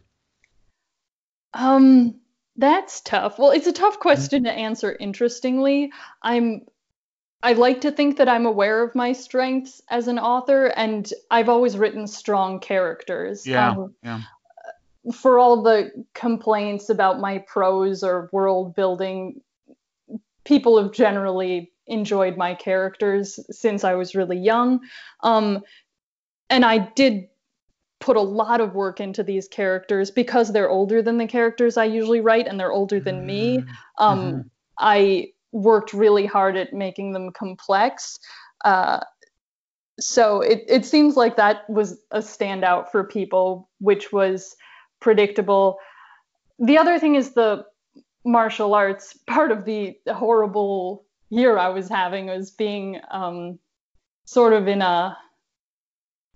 um 1.55 2.15
that's 2.57 3.01
tough 3.01 3.39
well 3.39 3.51
it's 3.51 3.67
a 3.67 3.73
tough 3.73 3.99
question 3.99 4.45
mm-hmm. 4.45 4.57
to 4.57 4.61
answer 4.61 4.97
interestingly 4.99 5.91
i'm 6.23 6.63
I 7.43 7.53
like 7.53 7.83
to 7.83 7.93
think 7.93 8.17
that 8.17 8.31
I'm 8.31 8.47
aware 8.47 8.83
of 8.83 8.95
my 8.95 9.13
strengths 9.13 9.81
as 9.89 10.09
an 10.09 10.19
author, 10.19 10.67
and 10.69 11.09
I've 11.31 11.51
always 11.51 11.77
written 11.77 12.07
strong 12.07 12.59
characters. 12.59 13.47
Yeah, 13.47 13.73
um, 13.73 13.95
yeah 14.03 14.23
for 15.13 15.39
all 15.39 15.63
the 15.63 16.05
complaints 16.15 16.89
about 16.89 17.21
my 17.21 17.39
prose 17.39 18.03
or 18.03 18.29
world 18.33 18.75
building, 18.75 19.41
people 20.45 20.83
have 20.83 20.93
generally 20.93 21.73
enjoyed 21.87 22.37
my 22.37 22.55
characters 22.55 23.39
since 23.51 23.85
I 23.85 23.95
was 23.95 24.15
really 24.15 24.39
young. 24.39 24.81
Um, 25.23 25.63
and 26.51 26.65
I 26.65 26.79
did 26.79 27.29
put 28.01 28.17
a 28.17 28.21
lot 28.21 28.61
of 28.61 28.75
work 28.75 29.01
into 29.01 29.23
these 29.23 29.49
characters 29.49 30.11
because 30.11 30.53
they're 30.53 30.69
older 30.69 31.03
than 31.03 31.17
the 31.17 31.27
characters 31.27 31.77
I 31.77 31.85
usually 31.85 32.21
write 32.21 32.47
and 32.47 32.61
they're 32.61 32.73
older 32.73 33.01
than 33.01 33.27
me. 33.27 33.59
Mm-hmm. 33.59 34.05
Um, 34.05 34.19
mm-hmm. 34.21 34.41
I 34.79 35.33
worked 35.53 35.93
really 35.95 36.27
hard 36.27 36.57
at 36.57 36.73
making 36.75 37.13
them 37.13 37.33
complex. 37.33 38.19
Uh, 38.65 39.01
so 39.99 40.43
it, 40.43 40.65
it 40.69 40.85
seems 40.85 41.17
like 41.17 41.37
that 41.37 41.69
was 41.71 41.99
a 42.11 42.19
standout 42.19 42.91
for 42.91 43.05
people, 43.05 43.71
which 43.81 44.13
was 44.13 44.55
predictable. 45.01 45.79
The 46.59 46.77
other 46.77 46.99
thing 46.99 47.15
is 47.15 47.33
the 47.33 47.65
martial 48.25 48.75
arts. 48.75 49.19
Part 49.27 49.53
of 49.53 49.65
the 49.65 49.97
horrible 50.09 51.07
year 51.31 51.57
I 51.57 51.69
was 51.69 51.89
having 51.89 52.27
was 52.27 52.51
being 52.51 53.01
um, 53.11 53.59
sort 54.27 54.53
of 54.53 54.69
in 54.69 54.83
a 54.83 55.17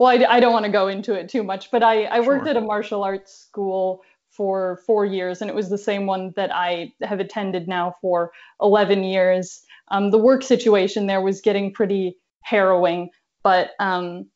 well, 0.00 0.08
I, 0.08 0.36
I 0.36 0.40
don't 0.40 0.54
want 0.54 0.64
to 0.64 0.72
go 0.72 0.88
into 0.88 1.12
it 1.12 1.28
too 1.28 1.42
much, 1.42 1.70
but 1.70 1.82
I, 1.82 2.04
I 2.04 2.20
worked 2.20 2.44
sure. 2.44 2.48
at 2.48 2.56
a 2.56 2.62
martial 2.62 3.04
arts 3.04 3.34
school 3.34 4.02
for 4.30 4.80
four 4.86 5.04
years, 5.04 5.42
and 5.42 5.50
it 5.50 5.54
was 5.54 5.68
the 5.68 5.76
same 5.76 6.06
one 6.06 6.32
that 6.36 6.50
I 6.50 6.94
have 7.02 7.20
attended 7.20 7.68
now 7.68 7.96
for 8.00 8.32
11 8.62 9.04
years. 9.04 9.60
Um, 9.88 10.10
the 10.10 10.16
work 10.16 10.42
situation 10.42 11.06
there 11.06 11.20
was 11.20 11.42
getting 11.42 11.74
pretty 11.74 12.16
harrowing, 12.40 13.10
but 13.42 13.72
um, 13.78 14.30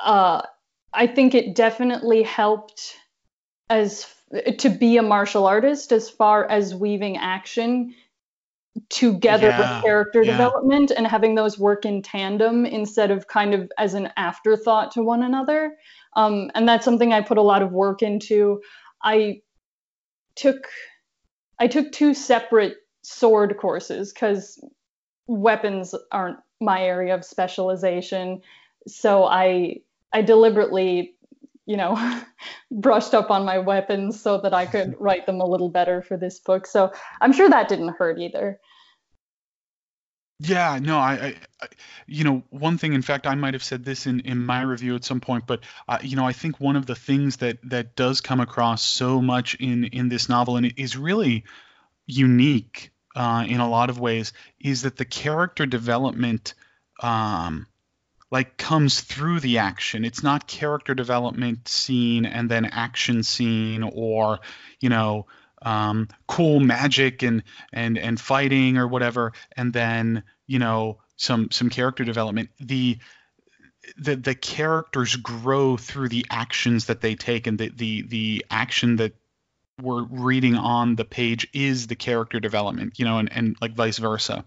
uh, 0.00 0.42
I 0.92 1.06
think 1.06 1.36
it 1.36 1.54
definitely 1.54 2.24
helped 2.24 2.96
as 3.68 4.12
to 4.58 4.68
be 4.68 4.96
a 4.96 5.02
martial 5.02 5.46
artist 5.46 5.92
as 5.92 6.10
far 6.10 6.50
as 6.50 6.74
weaving 6.74 7.18
action 7.18 7.94
together 8.88 9.48
yeah, 9.48 9.76
with 9.76 9.84
character 9.84 10.22
yeah. 10.22 10.32
development 10.32 10.92
and 10.96 11.06
having 11.06 11.34
those 11.34 11.58
work 11.58 11.84
in 11.84 12.02
tandem 12.02 12.64
instead 12.64 13.10
of 13.10 13.26
kind 13.28 13.54
of 13.54 13.70
as 13.78 13.94
an 13.94 14.10
afterthought 14.16 14.92
to 14.92 15.02
one 15.02 15.22
another. 15.22 15.76
Um, 16.16 16.50
and 16.54 16.68
that's 16.68 16.84
something 16.84 17.12
I 17.12 17.20
put 17.20 17.38
a 17.38 17.42
lot 17.42 17.62
of 17.62 17.72
work 17.72 18.02
into. 18.02 18.60
I 19.02 19.42
took 20.34 20.66
I 21.58 21.66
took 21.66 21.92
two 21.92 22.14
separate 22.14 22.76
sword 23.02 23.56
courses 23.58 24.12
because 24.12 24.62
weapons 25.26 25.94
aren't 26.10 26.38
my 26.60 26.82
area 26.82 27.14
of 27.14 27.24
specialization. 27.24 28.40
So 28.86 29.24
I 29.24 29.76
I 30.12 30.22
deliberately 30.22 31.14
you 31.70 31.76
know, 31.76 31.96
brushed 32.72 33.14
up 33.14 33.30
on 33.30 33.44
my 33.44 33.56
weapons 33.56 34.20
so 34.20 34.38
that 34.38 34.52
I 34.52 34.66
could 34.66 34.96
write 35.00 35.26
them 35.26 35.40
a 35.40 35.46
little 35.46 35.68
better 35.68 36.02
for 36.02 36.16
this 36.16 36.40
book. 36.40 36.66
So 36.66 36.92
I'm 37.20 37.32
sure 37.32 37.48
that 37.48 37.68
didn't 37.68 37.94
hurt 37.96 38.18
either. 38.18 38.58
Yeah, 40.42 40.78
no, 40.80 40.98
I, 40.98 41.36
I, 41.60 41.66
you 42.06 42.24
know, 42.24 42.42
one 42.48 42.78
thing. 42.78 42.94
In 42.94 43.02
fact, 43.02 43.26
I 43.26 43.34
might 43.34 43.52
have 43.52 43.62
said 43.62 43.84
this 43.84 44.06
in 44.06 44.20
in 44.20 44.44
my 44.44 44.62
review 44.62 44.94
at 44.94 45.04
some 45.04 45.20
point, 45.20 45.46
but 45.46 45.60
uh, 45.86 45.98
you 46.02 46.16
know, 46.16 46.26
I 46.26 46.32
think 46.32 46.58
one 46.58 46.76
of 46.76 46.86
the 46.86 46.94
things 46.94 47.36
that 47.38 47.58
that 47.64 47.94
does 47.94 48.22
come 48.22 48.40
across 48.40 48.82
so 48.82 49.20
much 49.20 49.54
in 49.56 49.84
in 49.84 50.08
this 50.08 50.30
novel, 50.30 50.56
and 50.56 50.64
it 50.64 50.78
is 50.78 50.96
really 50.96 51.44
unique 52.06 52.90
uh, 53.14 53.44
in 53.46 53.60
a 53.60 53.68
lot 53.68 53.90
of 53.90 54.00
ways, 54.00 54.32
is 54.58 54.82
that 54.82 54.96
the 54.96 55.04
character 55.04 55.66
development 55.66 56.54
um, 57.02 57.66
like 58.30 58.56
comes 58.56 59.02
through 59.02 59.40
the 59.40 59.58
action. 59.58 60.06
It's 60.06 60.22
not 60.22 60.46
character 60.46 60.94
development 60.94 61.68
scene 61.68 62.24
and 62.24 62.50
then 62.50 62.64
action 62.64 63.24
scene 63.24 63.82
or 63.82 64.40
you 64.80 64.88
know 64.88 65.26
um, 65.62 66.08
cool 66.26 66.60
magic 66.60 67.22
and 67.22 67.42
and 67.72 67.98
and 67.98 68.20
fighting 68.20 68.78
or 68.78 68.86
whatever, 68.86 69.32
and 69.56 69.72
then 69.72 70.22
you 70.46 70.58
know 70.58 70.98
some 71.16 71.50
some 71.50 71.70
character 71.70 72.04
development. 72.04 72.50
The 72.58 72.98
the 73.96 74.16
the 74.16 74.34
characters 74.34 75.16
grow 75.16 75.76
through 75.76 76.08
the 76.08 76.26
actions 76.30 76.86
that 76.86 77.00
they 77.00 77.14
take, 77.14 77.46
and 77.46 77.58
the 77.58 77.68
the 77.68 78.02
the 78.02 78.46
action 78.50 78.96
that 78.96 79.14
we're 79.80 80.04
reading 80.04 80.56
on 80.56 80.96
the 80.96 81.04
page 81.04 81.48
is 81.54 81.86
the 81.86 81.96
character 81.96 82.38
development, 82.38 82.98
you 82.98 83.04
know, 83.04 83.18
and, 83.18 83.32
and 83.32 83.56
like 83.60 83.74
vice 83.74 83.98
versa. 83.98 84.44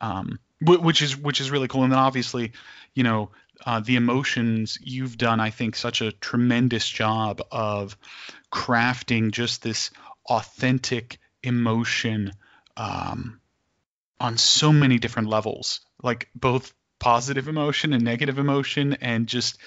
Um, 0.00 0.38
which 0.60 1.02
is 1.02 1.16
which 1.16 1.40
is 1.40 1.50
really 1.50 1.68
cool. 1.68 1.84
And 1.84 1.92
then 1.92 1.98
obviously, 1.98 2.52
you 2.94 3.04
know, 3.04 3.30
uh, 3.64 3.80
the 3.80 3.96
emotions 3.96 4.78
you've 4.82 5.18
done, 5.18 5.40
I 5.40 5.50
think, 5.50 5.76
such 5.76 6.00
a 6.00 6.12
tremendous 6.12 6.88
job 6.88 7.42
of 7.50 7.96
crafting 8.52 9.30
just 9.30 9.62
this 9.62 9.90
authentic 10.28 11.18
emotion 11.42 12.32
um, 12.76 13.40
on 14.20 14.36
so 14.36 14.72
many 14.72 14.98
different 14.98 15.28
levels, 15.28 15.80
like 16.02 16.28
both 16.34 16.72
positive 16.98 17.48
emotion 17.48 17.92
and 17.92 18.02
negative 18.02 18.38
emotion, 18.38 18.94
and 19.00 19.26
just 19.26 19.58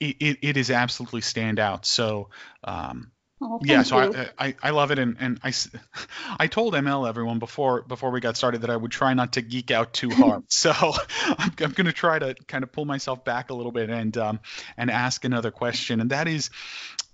it, 0.00 0.38
it 0.42 0.56
is 0.56 0.70
absolutely 0.70 1.20
stand 1.20 1.58
out. 1.58 1.86
So 1.86 2.30
um, 2.64 3.12
Oh, 3.38 3.60
yeah, 3.62 3.82
so 3.82 3.98
I, 3.98 4.28
I, 4.38 4.54
I 4.62 4.70
love 4.70 4.90
it, 4.92 4.98
and, 4.98 5.16
and 5.20 5.38
I, 5.44 5.52
I 6.38 6.46
told 6.46 6.72
ML 6.72 7.06
everyone 7.06 7.38
before 7.38 7.82
before 7.82 8.10
we 8.10 8.20
got 8.20 8.36
started 8.36 8.62
that 8.62 8.70
I 8.70 8.76
would 8.76 8.90
try 8.90 9.12
not 9.12 9.34
to 9.34 9.42
geek 9.42 9.70
out 9.70 9.92
too 9.92 10.08
hard. 10.14 10.44
so 10.50 10.72
I'm, 11.26 11.52
I'm 11.60 11.72
going 11.72 11.86
to 11.86 11.92
try 11.92 12.18
to 12.18 12.34
kind 12.46 12.64
of 12.64 12.72
pull 12.72 12.86
myself 12.86 13.24
back 13.24 13.50
a 13.50 13.54
little 13.54 13.72
bit 13.72 13.90
and 13.90 14.16
um, 14.16 14.40
and 14.78 14.90
ask 14.90 15.26
another 15.26 15.50
question, 15.50 16.00
and 16.00 16.10
that 16.10 16.28
is, 16.28 16.48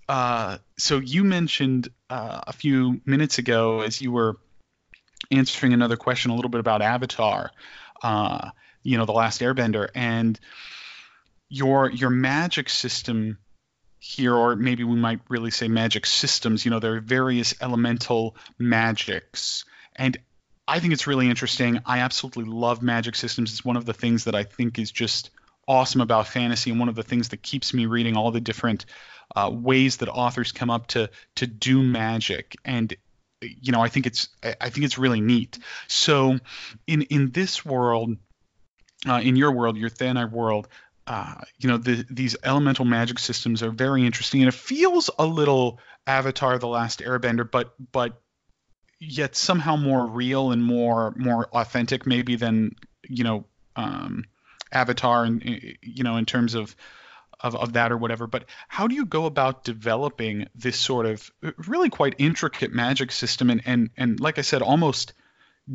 uh, 0.07 0.57
so 0.77 0.99
you 0.99 1.23
mentioned 1.23 1.89
uh, 2.09 2.41
a 2.47 2.53
few 2.53 3.01
minutes 3.05 3.37
ago 3.37 3.81
as 3.81 4.01
you 4.01 4.11
were 4.11 4.37
answering 5.31 5.73
another 5.73 5.95
question 5.95 6.31
a 6.31 6.35
little 6.35 6.49
bit 6.49 6.59
about 6.59 6.81
Avatar, 6.81 7.51
uh, 8.01 8.49
you 8.83 8.97
know, 8.97 9.05
the 9.05 9.13
Last 9.13 9.41
Airbender, 9.41 9.89
and 9.95 10.39
your 11.49 11.89
your 11.89 12.09
magic 12.09 12.69
system 12.69 13.37
here, 13.99 14.35
or 14.35 14.55
maybe 14.55 14.83
we 14.83 14.97
might 14.97 15.21
really 15.29 15.51
say 15.51 15.67
magic 15.67 16.05
systems. 16.05 16.65
You 16.65 16.71
know, 16.71 16.79
there 16.79 16.95
are 16.95 16.99
various 16.99 17.53
elemental 17.61 18.35
magics, 18.59 19.63
and 19.95 20.17
I 20.67 20.79
think 20.79 20.93
it's 20.93 21.07
really 21.07 21.29
interesting. 21.29 21.79
I 21.85 21.99
absolutely 21.99 22.45
love 22.45 22.81
magic 22.81 23.15
systems. 23.15 23.51
It's 23.51 23.65
one 23.65 23.77
of 23.77 23.85
the 23.85 23.93
things 23.93 24.25
that 24.25 24.35
I 24.35 24.43
think 24.43 24.79
is 24.79 24.91
just 24.91 25.29
awesome 25.67 26.01
about 26.01 26.27
fantasy, 26.27 26.71
and 26.71 26.79
one 26.79 26.89
of 26.89 26.95
the 26.95 27.03
things 27.03 27.29
that 27.29 27.41
keeps 27.41 27.73
me 27.73 27.85
reading 27.85 28.17
all 28.17 28.31
the 28.31 28.41
different 28.41 28.85
uh, 29.35 29.49
ways 29.51 29.97
that 29.97 30.09
authors 30.09 30.51
come 30.51 30.69
up 30.69 30.87
to 30.87 31.09
to 31.35 31.47
do 31.47 31.81
magic. 31.81 32.55
And 32.65 32.95
you 33.41 33.71
know, 33.71 33.81
I 33.81 33.89
think 33.89 34.05
it's 34.05 34.29
I 34.43 34.69
think 34.69 34.85
it's 34.85 34.97
really 34.97 35.21
neat. 35.21 35.59
So, 35.87 36.39
in 36.87 37.03
in 37.03 37.31
this 37.31 37.65
world, 37.65 38.17
uh, 39.07 39.21
in 39.23 39.35
your 39.35 39.51
world, 39.51 39.77
your 39.77 39.89
Theonite 39.89 40.31
world, 40.31 40.67
uh, 41.07 41.35
you 41.57 41.69
know, 41.69 41.77
the, 41.77 42.05
these 42.09 42.35
elemental 42.43 42.85
magic 42.85 43.19
systems 43.19 43.61
are 43.61 43.71
very 43.71 44.05
interesting, 44.05 44.41
and 44.41 44.47
it 44.47 44.53
feels 44.53 45.09
a 45.19 45.25
little 45.25 45.79
Avatar: 46.07 46.57
The 46.57 46.67
Last 46.67 46.99
Airbender, 46.99 47.49
but 47.49 47.73
but 47.91 48.21
yet 48.99 49.35
somehow 49.35 49.75
more 49.75 50.05
real 50.05 50.51
and 50.51 50.63
more 50.63 51.13
more 51.17 51.47
authentic, 51.47 52.05
maybe 52.05 52.35
than 52.35 52.75
you 53.07 53.23
know 53.23 53.45
um, 53.75 54.23
Avatar, 54.73 55.23
and 55.23 55.43
you 55.81 56.03
know, 56.03 56.17
in 56.17 56.25
terms 56.25 56.55
of, 56.55 56.75
of 57.39 57.55
of 57.55 57.73
that 57.73 57.91
or 57.91 57.97
whatever. 57.97 58.27
But 58.27 58.45
how 58.67 58.87
do 58.87 58.95
you 58.95 59.05
go 59.05 59.25
about 59.25 59.63
developing 59.63 60.47
this 60.55 60.79
sort 60.79 61.05
of 61.05 61.31
really 61.67 61.89
quite 61.89 62.15
intricate 62.17 62.73
magic 62.73 63.11
system, 63.11 63.49
and 63.49 63.61
and 63.65 63.89
and 63.95 64.19
like 64.19 64.37
I 64.37 64.41
said, 64.41 64.61
almost 64.61 65.13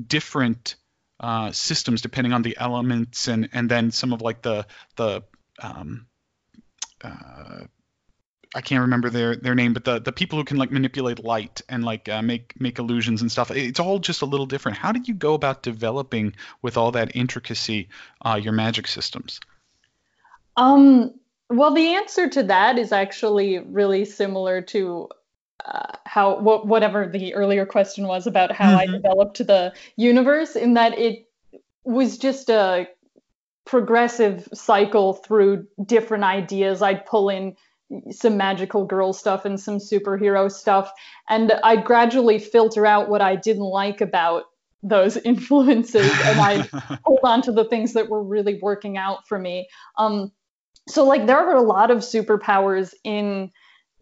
different 0.06 0.76
uh, 1.20 1.50
systems 1.52 2.00
depending 2.00 2.32
on 2.32 2.42
the 2.42 2.56
elements 2.58 3.26
and 3.28 3.48
and 3.52 3.68
then 3.68 3.90
some 3.90 4.12
of 4.12 4.22
like 4.22 4.42
the 4.42 4.66
the 4.96 5.22
um, 5.60 6.06
uh, 7.02 7.64
I 8.54 8.60
can't 8.60 8.80
remember 8.80 9.10
their 9.10 9.36
their 9.36 9.54
name, 9.54 9.74
but 9.74 9.84
the 9.84 10.00
the 10.00 10.12
people 10.12 10.38
who 10.38 10.44
can 10.44 10.56
like 10.56 10.70
manipulate 10.70 11.22
light 11.22 11.60
and 11.68 11.84
like 11.84 12.08
uh, 12.08 12.22
make 12.22 12.58
make 12.58 12.78
illusions 12.78 13.20
and 13.20 13.30
stuff. 13.30 13.50
It's 13.50 13.80
all 13.80 13.98
just 13.98 14.22
a 14.22 14.26
little 14.26 14.46
different. 14.46 14.78
How 14.78 14.92
did 14.92 15.06
you 15.06 15.14
go 15.14 15.34
about 15.34 15.62
developing 15.62 16.34
with 16.62 16.76
all 16.76 16.90
that 16.92 17.14
intricacy 17.14 17.88
uh, 18.24 18.40
your 18.42 18.52
magic 18.52 18.86
systems? 18.86 19.40
Um. 20.56 21.14
Well, 21.50 21.72
the 21.72 21.94
answer 21.94 22.28
to 22.28 22.42
that 22.42 22.78
is 22.78 22.92
actually 22.92 23.58
really 23.58 24.04
similar 24.04 24.60
to 24.62 25.08
uh, 25.64 25.92
how 26.04 26.36
wh- 26.36 26.66
whatever 26.66 27.06
the 27.06 27.34
earlier 27.34 27.64
question 27.64 28.06
was 28.06 28.26
about 28.26 28.52
how 28.52 28.76
mm-hmm. 28.76 28.78
I 28.78 28.86
developed 28.86 29.38
the 29.38 29.72
universe, 29.96 30.56
in 30.56 30.74
that 30.74 30.98
it 30.98 31.26
was 31.84 32.18
just 32.18 32.50
a 32.50 32.88
progressive 33.64 34.48
cycle 34.54 35.14
through 35.14 35.66
different 35.84 36.24
ideas. 36.24 36.82
I'd 36.82 37.06
pull 37.06 37.28
in 37.28 37.56
some 38.10 38.36
magical 38.36 38.84
girl 38.84 39.12
stuff 39.12 39.44
and 39.44 39.58
some 39.58 39.78
superhero 39.78 40.50
stuff, 40.50 40.92
and 41.28 41.52
I'd 41.64 41.84
gradually 41.84 42.38
filter 42.38 42.86
out 42.86 43.08
what 43.08 43.22
I 43.22 43.36
didn't 43.36 43.62
like 43.62 44.00
about 44.00 44.44
those 44.82 45.16
influences, 45.24 46.10
and 46.24 46.40
I 46.40 46.58
hold 47.04 47.20
on 47.22 47.42
to 47.42 47.52
the 47.52 47.64
things 47.64 47.94
that 47.94 48.08
were 48.08 48.22
really 48.22 48.58
working 48.60 48.96
out 48.96 49.26
for 49.26 49.38
me. 49.38 49.68
Um, 49.96 50.32
so 50.88 51.04
like 51.04 51.26
there 51.26 51.38
are 51.38 51.56
a 51.56 51.62
lot 51.62 51.90
of 51.90 51.98
superpowers 51.98 52.94
in 53.04 53.50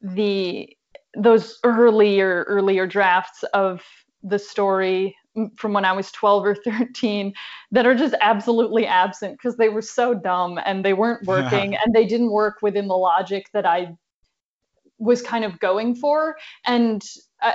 the 0.02 0.68
those 1.16 1.58
earlier 1.64 2.44
earlier 2.46 2.86
drafts 2.86 3.42
of 3.54 3.82
the 4.22 4.38
story 4.38 5.16
from 5.56 5.72
when 5.72 5.84
I 5.84 5.92
was 5.92 6.10
12 6.12 6.46
or 6.46 6.54
13 6.54 7.32
that 7.72 7.86
are 7.86 7.94
just 7.94 8.14
absolutely 8.20 8.86
absent 8.86 9.34
because 9.34 9.56
they 9.56 9.68
were 9.68 9.82
so 9.82 10.14
dumb 10.14 10.58
and 10.64 10.84
they 10.84 10.92
weren't 10.92 11.26
working 11.26 11.76
and 11.76 11.94
they 11.94 12.06
didn't 12.06 12.30
work 12.30 12.56
within 12.62 12.88
the 12.88 12.96
logic 12.96 13.46
that 13.52 13.66
I 13.66 13.94
was 14.98 15.20
kind 15.20 15.44
of 15.44 15.58
going 15.60 15.94
for. 15.94 16.36
And 16.64 17.02
uh, 17.42 17.52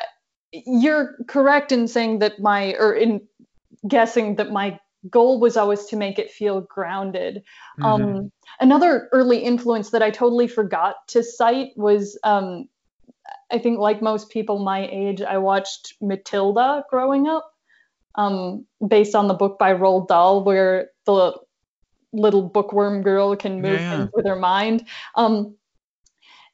you're 0.52 1.16
correct 1.28 1.72
in 1.72 1.88
saying 1.88 2.20
that 2.20 2.40
my, 2.40 2.76
or 2.76 2.94
in 2.94 3.22
guessing 3.88 4.36
that 4.36 4.52
my 4.52 4.80
goal 5.10 5.40
was 5.40 5.58
always 5.58 5.86
to 5.86 5.96
make 5.96 6.20
it 6.20 6.30
feel 6.30 6.62
grounded. 6.62 7.44
Mm-hmm. 7.80 7.86
Um, 7.86 8.32
another 8.60 9.10
early 9.12 9.40
influence 9.40 9.90
that 9.90 10.04
I 10.04 10.12
totally 10.12 10.48
forgot 10.48 10.96
to 11.10 11.24
cite 11.24 11.72
was 11.76 12.20
um, 12.24 12.68
I 13.52 13.60
think 13.60 13.80
like 13.80 14.02
most 14.02 14.30
people 14.30 14.60
my 14.60 14.88
age, 14.92 15.22
I 15.22 15.38
watched 15.38 15.96
Matilda 16.02 16.84
growing 16.90 17.28
up, 17.28 17.52
um, 18.16 18.66
based 18.86 19.16
on 19.16 19.28
the 19.28 19.34
book 19.34 19.60
by 19.60 19.74
Roald 19.74 20.08
Dahl, 20.08 20.44
where 20.44 20.90
the 21.06 21.34
little 22.14 22.42
bookworm 22.42 23.02
girl 23.02 23.36
can 23.36 23.62
move 23.62 23.80
yeah. 23.80 23.98
things 23.98 24.10
with 24.14 24.26
her 24.26 24.36
mind. 24.36 24.86
Um, 25.16 25.56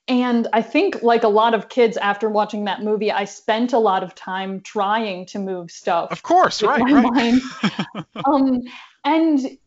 and 0.07 0.47
I 0.53 0.61
think, 0.61 1.03
like 1.03 1.23
a 1.23 1.29
lot 1.29 1.53
of 1.53 1.67
kids, 1.67 1.97
after 1.97 2.29
watching 2.29 2.65
that 2.65 2.81
movie, 2.81 3.11
I 3.11 3.25
spent 3.25 3.73
a 3.73 3.79
lot 3.79 4.03
of 4.03 4.15
time 4.15 4.61
trying 4.61 5.25
to 5.27 5.39
move 5.39 5.69
stuff. 5.69 6.11
Of 6.11 6.23
course, 6.23 6.63
right, 6.63 6.81
right. 6.81 7.41
um, 8.25 8.61
and 9.03 9.57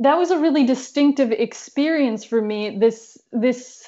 that 0.00 0.16
was 0.16 0.30
a 0.30 0.38
really 0.38 0.64
distinctive 0.64 1.32
experience 1.32 2.22
for 2.24 2.42
me. 2.42 2.78
This 2.78 3.16
this 3.32 3.84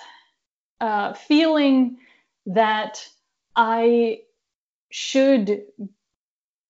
uh, 0.83 1.15
feeling 1.15 1.97
that 2.45 3.07
I 3.55 4.19
should 4.91 5.63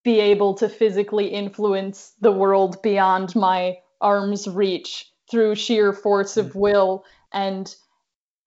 be 0.04 0.20
able 0.20 0.54
to 0.54 0.68
physically 0.68 1.28
influence 1.28 2.12
the 2.20 2.30
world 2.30 2.82
beyond 2.82 3.34
my 3.34 3.78
arm's 4.02 4.46
reach 4.46 5.10
through 5.30 5.54
sheer 5.54 5.94
force 5.94 6.36
of 6.36 6.52
mm. 6.52 6.56
will 6.56 7.04
and 7.32 7.74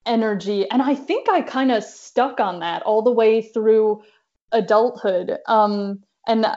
energy. 0.06 0.70
And 0.70 0.84
I 0.84 0.94
think 0.94 1.28
I 1.28 1.42
kind 1.42 1.72
of 1.72 1.84
stuck 1.84 2.40
on 2.40 2.60
that 2.60 2.84
all 2.84 3.02
the 3.02 3.12
way 3.12 3.42
through 3.42 4.04
adulthood. 4.52 5.40
Um, 5.48 6.04
and 6.28 6.46
uh, 6.46 6.56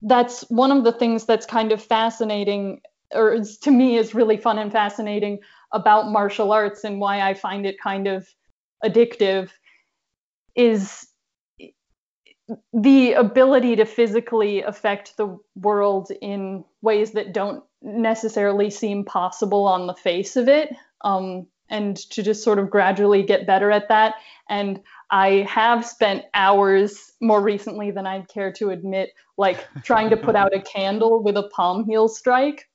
that's 0.00 0.40
one 0.48 0.72
of 0.72 0.84
the 0.84 0.92
things 0.92 1.26
that's 1.26 1.44
kind 1.44 1.70
of 1.70 1.82
fascinating, 1.82 2.80
or 3.14 3.40
to 3.62 3.70
me 3.70 3.98
is 3.98 4.14
really 4.14 4.38
fun 4.38 4.58
and 4.58 4.72
fascinating 4.72 5.40
about 5.76 6.10
martial 6.10 6.52
arts 6.52 6.84
and 6.84 6.98
why 6.98 7.20
I 7.20 7.34
find 7.34 7.66
it 7.66 7.80
kind 7.80 8.08
of 8.08 8.26
addictive 8.84 9.50
is 10.54 11.06
the 12.72 13.12
ability 13.12 13.76
to 13.76 13.84
physically 13.84 14.62
affect 14.62 15.16
the 15.16 15.36
world 15.56 16.10
in 16.22 16.64
ways 16.80 17.12
that 17.12 17.32
don't 17.32 17.62
necessarily 17.82 18.70
seem 18.70 19.04
possible 19.04 19.66
on 19.66 19.86
the 19.86 19.94
face 19.94 20.36
of 20.36 20.48
it 20.48 20.74
um, 21.04 21.46
and 21.68 21.96
to 21.96 22.22
just 22.22 22.42
sort 22.42 22.58
of 22.58 22.70
gradually 22.70 23.22
get 23.22 23.46
better 23.46 23.70
at 23.70 23.88
that. 23.88 24.14
And 24.48 24.80
i 25.10 25.46
have 25.48 25.86
spent 25.86 26.24
hours 26.34 27.12
more 27.20 27.40
recently 27.40 27.90
than 27.90 28.06
i'd 28.06 28.28
care 28.28 28.52
to 28.52 28.70
admit 28.70 29.10
like 29.36 29.66
trying 29.82 30.10
to 30.10 30.16
put 30.16 30.34
out 30.34 30.54
a 30.54 30.60
candle 30.60 31.22
with 31.22 31.36
a 31.36 31.48
palm 31.54 31.84
heel 31.84 32.08
strike 32.08 32.68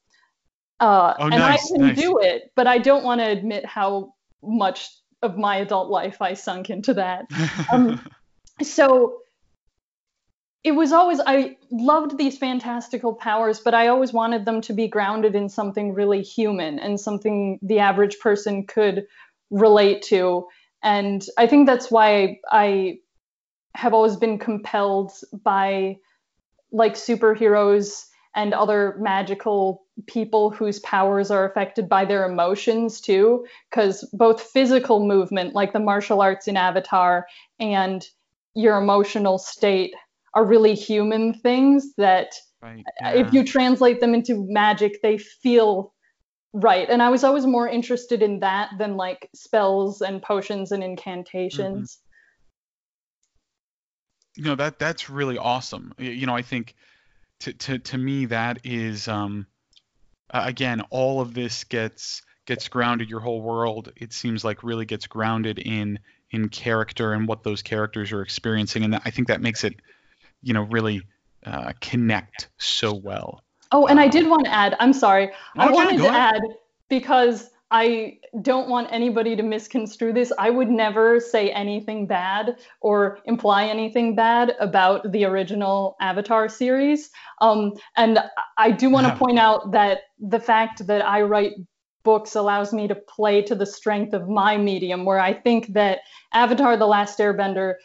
uh, 0.82 1.14
oh, 1.20 1.24
and 1.26 1.36
nice, 1.36 1.72
I 1.72 1.76
can 1.78 1.88
nice. 1.88 1.98
do 1.98 2.20
it, 2.20 2.52
but 2.56 2.68
I 2.68 2.80
don't 2.80 3.04
want 3.04 3.22
to 3.22 3.28
admit 3.28 3.66
how 3.66 4.16
much 4.42 4.90
of 5.22 5.38
my 5.38 5.58
adult 5.58 5.90
life 5.90 6.22
I 6.22 6.34
sunk 6.34 6.72
into 6.72 6.96
that. 6.96 7.26
Um, 7.72 8.04
so 8.64 9.20
it 10.64 10.72
was 10.72 10.92
always 10.92 11.20
I 11.26 11.58
loved 11.72 12.18
these 12.18 12.38
fantastical 12.38 13.14
powers, 13.14 13.60
but 13.60 13.76
I 13.76 13.88
always 13.88 14.12
wanted 14.12 14.46
them 14.46 14.62
to 14.62 14.74
be 14.74 14.88
grounded 14.88 15.36
in 15.36 15.50
something 15.50 15.94
really 15.94 16.24
human 16.24 16.80
and 16.80 17.00
something 17.00 17.60
the 17.62 17.80
average 17.80 18.20
person 18.20 18.66
could 18.66 19.06
relate 19.52 20.02
to. 20.04 20.48
And 20.84 21.24
I 21.38 21.46
think 21.46 21.68
that's 21.68 21.92
why 21.92 22.40
I 22.52 22.98
have 23.76 23.94
always 23.94 24.16
been 24.16 24.40
compelled 24.40 25.12
by 25.44 25.98
like 26.72 26.94
superheroes 26.94 28.06
and 28.36 28.54
other 28.54 28.96
magical 29.00 29.84
people 30.08 30.50
whose 30.50 30.80
powers 30.80 31.32
are 31.32 31.46
affected 31.46 31.88
by 31.90 32.06
their 32.06 32.26
emotions 32.30 33.02
too 33.02 33.46
because 33.70 34.08
both 34.14 34.42
physical 34.42 35.06
movement 35.06 35.54
like 35.54 35.74
the 35.74 35.80
martial 35.80 36.22
arts 36.22 36.48
in 36.48 36.58
avatar 36.58 37.28
and 37.60 38.06
your 38.54 38.78
emotional 38.78 39.38
state 39.38 39.94
are 40.34 40.46
really 40.46 40.76
human 40.76 41.34
things 41.34 41.94
that 41.98 42.34
right, 42.62 42.84
yeah. 43.02 43.12
if 43.12 43.34
you 43.34 43.44
translate 43.44 44.00
them 44.00 44.14
into 44.14 44.46
magic 44.50 45.02
they 45.02 45.18
feel 45.18 45.94
right 46.54 46.90
and 46.90 47.02
i 47.02 47.10
was 47.10 47.24
always 47.24 47.46
more 47.46 47.68
interested 47.68 48.22
in 48.22 48.40
that 48.40 48.70
than 48.78 48.98
like 48.98 49.30
spells 49.34 50.02
and 50.02 50.22
potions 50.22 50.72
and 50.72 50.84
incantations 50.84 52.00
mm-hmm. 54.38 54.44
you 54.44 54.50
know 54.50 54.56
that 54.56 54.80
that's 54.80 55.10
really 55.10 55.38
awesome 55.38 55.94
you 55.98 56.26
know 56.26 56.36
i 56.36 56.42
think 56.42 56.76
to 57.42 57.54
to 57.54 57.80
to 57.80 57.98
me 57.98 58.26
that 58.26 58.60
is 58.64 59.08
um 59.08 59.46
uh, 60.32 60.44
again 60.46 60.82
all 60.90 61.22
of 61.22 61.34
this 61.34 61.64
gets 61.64 62.22
gets 62.46 62.68
grounded 62.68 63.10
your 63.10 63.20
whole 63.20 63.42
world 63.42 63.92
it 63.96 64.12
seems 64.14 64.44
like 64.44 64.64
really 64.64 64.86
gets 64.86 65.08
grounded 65.08 65.60
in 65.60 66.00
in 66.32 66.50
character 66.50 67.14
and 67.14 67.28
what 67.28 67.44
those 67.44 67.62
characters 67.62 68.12
are 68.12 68.22
experiencing 68.22 68.84
and 68.84 68.96
i 69.06 69.10
think 69.10 69.28
that 69.28 69.42
makes 69.42 69.64
it 69.64 69.76
you 70.42 70.54
know 70.54 70.64
really 70.64 71.02
uh, 71.46 71.74
connect 71.82 72.50
so 72.58 72.94
well. 72.94 73.44
Oh, 73.72 73.88
and 73.88 74.00
I 74.00 74.08
did 74.08 74.28
want 74.28 74.46
to 74.46 74.54
add. 74.54 74.76
I'm 74.80 74.94
sorry. 74.94 75.32
I 75.58 75.72
wanted 75.72 75.98
to 75.98 76.08
add 76.08 76.42
because 76.90 77.50
I 77.72 78.18
don't 78.42 78.68
want 78.68 78.90
anybody 78.92 79.36
to 79.38 79.44
misconstrue 79.44 80.12
this. 80.12 80.34
I 80.38 80.50
would 80.50 80.70
never 80.70 81.22
say 81.22 81.52
anything 81.52 82.06
bad 82.06 82.58
or 82.82 83.20
imply 83.26 83.68
anything 83.68 84.14
bad 84.14 84.56
about 84.60 85.10
the 85.12 85.24
original 85.24 85.96
Avatar 86.02 86.50
series. 86.50 87.10
Um, 87.40 87.74
and 87.96 88.20
I 88.58 88.72
do 88.72 88.90
want 88.90 89.08
to 89.08 89.16
point 89.24 89.40
out 89.40 89.72
that 89.72 90.00
the 90.20 90.40
fact 90.40 90.86
that 90.88 91.06
I 91.06 91.22
write 91.22 91.54
books 92.04 92.36
allows 92.36 92.74
me 92.74 92.90
to 92.90 92.96
play 92.96 93.42
to 93.44 93.56
the 93.56 93.66
strength 93.66 94.14
of 94.14 94.28
my 94.28 94.58
medium, 94.58 95.06
where 95.06 95.20
I 95.20 95.34
think 95.34 95.68
that 95.74 96.00
Avatar 96.34 96.76
The 96.76 96.88
Last 96.88 97.20
Airbender 97.20 97.76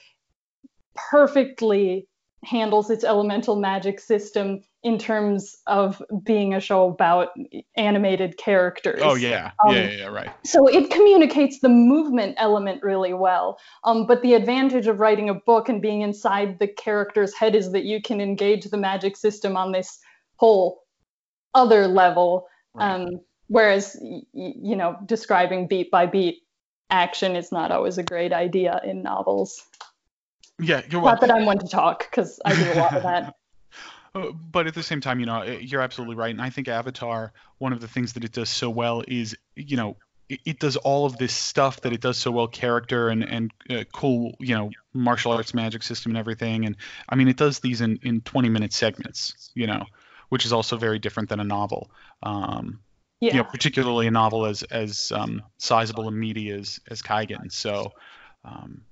perfectly 0.96 2.08
handles 2.44 2.90
its 2.90 3.04
elemental 3.04 3.56
magic 3.56 4.00
system 4.00 4.62
in 4.86 4.98
terms 4.98 5.56
of 5.66 6.00
being 6.22 6.54
a 6.54 6.60
show 6.60 6.88
about 6.88 7.30
animated 7.74 8.36
characters. 8.36 9.00
Oh 9.02 9.16
yeah, 9.16 9.50
um, 9.66 9.74
yeah, 9.74 9.90
yeah, 9.90 10.06
right. 10.06 10.30
So 10.44 10.68
it 10.68 10.92
communicates 10.92 11.58
the 11.58 11.68
movement 11.68 12.36
element 12.38 12.84
really 12.84 13.12
well. 13.12 13.58
Um, 13.82 14.06
but 14.06 14.22
the 14.22 14.34
advantage 14.34 14.86
of 14.86 15.00
writing 15.00 15.28
a 15.28 15.34
book 15.34 15.68
and 15.68 15.82
being 15.82 16.02
inside 16.02 16.60
the 16.60 16.68
character's 16.68 17.34
head 17.34 17.56
is 17.56 17.72
that 17.72 17.82
you 17.82 18.00
can 18.00 18.20
engage 18.20 18.66
the 18.66 18.76
magic 18.76 19.16
system 19.16 19.56
on 19.56 19.72
this 19.72 19.98
whole 20.36 20.84
other 21.52 21.88
level. 21.88 22.46
Right. 22.72 22.92
Um, 22.92 23.08
whereas 23.48 23.96
y- 24.00 24.22
you 24.32 24.76
know, 24.76 24.98
describing 25.04 25.66
beat 25.66 25.90
by 25.90 26.06
beat 26.06 26.44
action 26.90 27.34
is 27.34 27.50
not 27.50 27.72
always 27.72 27.98
a 27.98 28.04
great 28.04 28.32
idea 28.32 28.80
in 28.84 29.02
novels. 29.02 29.60
Yeah, 30.60 30.82
you're 30.88 31.02
Not 31.02 31.20
that 31.22 31.32
I'm 31.32 31.44
one 31.44 31.58
to 31.58 31.66
talk 31.66 32.08
because 32.08 32.38
I 32.44 32.54
do 32.54 32.70
a 32.70 32.78
lot 32.78 32.94
of 32.94 33.02
that. 33.02 33.34
But 34.50 34.66
at 34.66 34.74
the 34.74 34.82
same 34.82 35.00
time, 35.00 35.20
you 35.20 35.26
know, 35.26 35.42
you're 35.42 35.80
absolutely 35.80 36.16
right. 36.16 36.30
And 36.30 36.40
I 36.40 36.50
think 36.50 36.68
Avatar, 36.68 37.32
one 37.58 37.72
of 37.72 37.80
the 37.80 37.88
things 37.88 38.14
that 38.14 38.24
it 38.24 38.32
does 38.32 38.48
so 38.48 38.70
well 38.70 39.02
is, 39.06 39.36
you 39.54 39.76
know, 39.76 39.96
it, 40.28 40.40
it 40.44 40.58
does 40.58 40.76
all 40.76 41.06
of 41.06 41.16
this 41.18 41.34
stuff 41.34 41.80
that 41.82 41.92
it 41.92 42.00
does 42.00 42.16
so 42.16 42.30
well, 42.30 42.48
character 42.48 43.08
and 43.08 43.22
and 43.22 43.52
uh, 43.70 43.84
cool, 43.92 44.34
you 44.40 44.54
know, 44.54 44.70
martial 44.92 45.32
arts 45.32 45.54
magic 45.54 45.82
system 45.82 46.12
and 46.12 46.18
everything. 46.18 46.66
And 46.66 46.76
I 47.08 47.14
mean, 47.14 47.28
it 47.28 47.36
does 47.36 47.60
these 47.60 47.80
in 47.80 47.98
in 48.02 48.20
20 48.22 48.48
minute 48.48 48.72
segments, 48.72 49.50
you 49.54 49.66
know, 49.66 49.84
which 50.28 50.44
is 50.44 50.52
also 50.52 50.76
very 50.76 50.98
different 50.98 51.28
than 51.28 51.40
a 51.40 51.44
novel. 51.44 51.90
Um, 52.22 52.80
yeah. 53.20 53.32
You 53.32 53.38
know, 53.38 53.44
particularly 53.44 54.06
a 54.06 54.10
novel 54.10 54.46
as 54.46 54.62
as 54.64 55.12
um, 55.12 55.42
sizable 55.58 56.08
and 56.08 56.18
meaty 56.18 56.50
as 56.50 56.80
as 56.88 57.02
Kaigen. 57.02 57.52
So. 57.52 57.92
Um, 58.44 58.82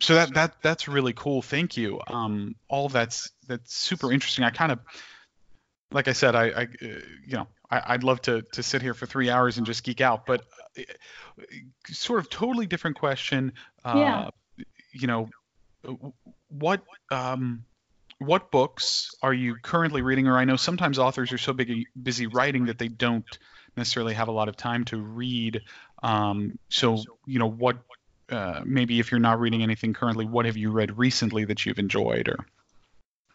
so 0.00 0.14
that 0.14 0.34
that 0.34 0.54
that's 0.62 0.88
really 0.88 1.12
cool. 1.12 1.42
Thank 1.42 1.76
you. 1.76 2.00
Um, 2.06 2.56
all 2.68 2.88
that's 2.88 3.30
that's 3.46 3.74
super 3.74 4.10
interesting. 4.10 4.44
I 4.44 4.50
kind 4.50 4.72
of, 4.72 4.80
like 5.92 6.08
I 6.08 6.12
said, 6.12 6.34
I, 6.34 6.44
I 6.46 6.62
uh, 6.62 6.66
you 7.26 7.36
know, 7.36 7.46
I, 7.70 7.92
would 7.92 8.04
love 8.04 8.22
to 8.22 8.42
to 8.52 8.62
sit 8.62 8.80
here 8.80 8.94
for 8.94 9.06
three 9.06 9.28
hours 9.28 9.58
and 9.58 9.66
just 9.66 9.84
geek 9.84 10.00
out, 10.00 10.24
but 10.24 10.42
uh, 10.78 10.82
sort 11.88 12.20
of 12.20 12.30
totally 12.30 12.66
different 12.66 12.96
question. 12.96 13.52
Uh, 13.84 13.94
yeah. 13.96 14.64
You 14.92 15.06
know, 15.06 15.28
what 16.48 16.82
um, 17.10 17.64
what 18.18 18.50
books 18.50 19.14
are 19.22 19.34
you 19.34 19.56
currently 19.62 20.00
reading? 20.00 20.28
Or 20.28 20.38
I 20.38 20.44
know 20.44 20.56
sometimes 20.56 20.98
authors 20.98 21.32
are 21.32 21.38
so 21.38 21.52
big, 21.52 21.84
busy 22.02 22.26
writing 22.26 22.66
that 22.66 22.78
they 22.78 22.88
don't 22.88 23.26
necessarily 23.76 24.14
have 24.14 24.28
a 24.28 24.32
lot 24.32 24.48
of 24.48 24.56
time 24.56 24.84
to 24.86 24.96
read. 24.96 25.60
Um, 26.02 26.58
so 26.70 27.02
you 27.26 27.38
know, 27.38 27.50
what 27.50 27.76
uh, 28.30 28.62
maybe 28.64 29.00
if 29.00 29.10
you're 29.10 29.20
not 29.20 29.40
reading 29.40 29.62
anything 29.62 29.92
currently, 29.92 30.24
what 30.24 30.44
have 30.46 30.56
you 30.56 30.70
read 30.70 30.96
recently 30.98 31.44
that 31.44 31.66
you've 31.66 31.78
enjoyed 31.78 32.28
or? 32.28 32.38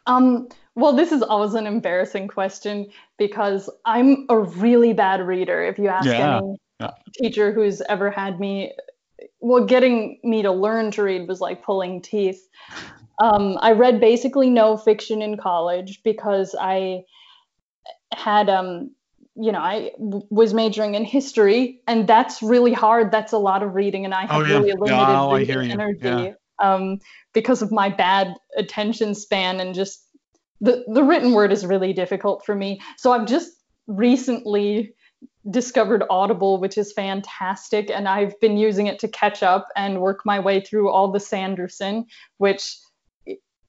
Um, 0.07 0.47
well, 0.75 0.93
this 0.93 1.11
is 1.11 1.21
always 1.21 1.53
an 1.53 1.65
embarrassing 1.65 2.27
question 2.27 2.89
because 3.17 3.69
I'm 3.85 4.25
a 4.29 4.39
really 4.39 4.93
bad 4.93 5.25
reader. 5.25 5.63
If 5.63 5.79
you 5.79 5.87
ask 5.87 6.05
yeah. 6.05 6.37
any 6.37 6.57
yeah. 6.79 6.91
teacher 7.13 7.51
who's 7.51 7.81
ever 7.81 8.11
had 8.11 8.39
me, 8.39 8.73
well, 9.39 9.65
getting 9.65 10.19
me 10.23 10.41
to 10.41 10.51
learn 10.51 10.91
to 10.91 11.03
read 11.03 11.27
was 11.27 11.41
like 11.41 11.63
pulling 11.63 12.01
teeth. 12.01 12.47
Um, 13.19 13.57
I 13.61 13.71
read 13.71 13.99
basically 13.99 14.49
no 14.49 14.77
fiction 14.77 15.21
in 15.21 15.37
college 15.37 16.03
because 16.03 16.55
I 16.59 17.05
had 18.13 18.49
um, 18.49 18.91
you 19.35 19.51
know, 19.51 19.59
I 19.59 19.91
w- 19.99 20.25
was 20.29 20.53
majoring 20.53 20.95
in 20.95 21.03
history, 21.03 21.81
and 21.87 22.07
that's 22.07 22.41
really 22.41 22.73
hard. 22.73 23.11
That's 23.11 23.33
a 23.33 23.37
lot 23.37 23.63
of 23.63 23.75
reading, 23.75 24.05
and 24.05 24.13
I 24.13 24.21
have 24.21 24.31
oh, 24.31 24.45
yeah. 24.45 24.53
really 24.57 24.73
limited 24.73 25.51
oh, 25.51 25.59
energy 25.59 25.97
yeah. 26.01 26.33
um, 26.59 26.99
because 27.33 27.61
of 27.61 27.71
my 27.71 27.89
bad 27.89 28.33
attention 28.57 29.13
span 29.13 29.59
and 29.59 29.75
just 29.75 30.01
the 30.61 30.85
the 30.87 31.03
written 31.03 31.33
word 31.33 31.51
is 31.51 31.65
really 31.65 31.91
difficult 31.91 32.45
for 32.45 32.55
me. 32.55 32.79
So 32.97 33.11
I've 33.11 33.27
just 33.27 33.51
recently 33.87 34.93
discovered 35.49 36.03
Audible, 36.09 36.59
which 36.59 36.77
is 36.77 36.93
fantastic, 36.93 37.91
and 37.91 38.07
I've 38.07 38.39
been 38.39 38.57
using 38.57 38.87
it 38.87 38.99
to 38.99 39.07
catch 39.07 39.43
up 39.43 39.67
and 39.75 40.01
work 40.01 40.21
my 40.25 40.39
way 40.39 40.61
through 40.61 40.89
all 40.89 41.11
the 41.11 41.19
Sanderson, 41.19 42.05
which 42.37 42.77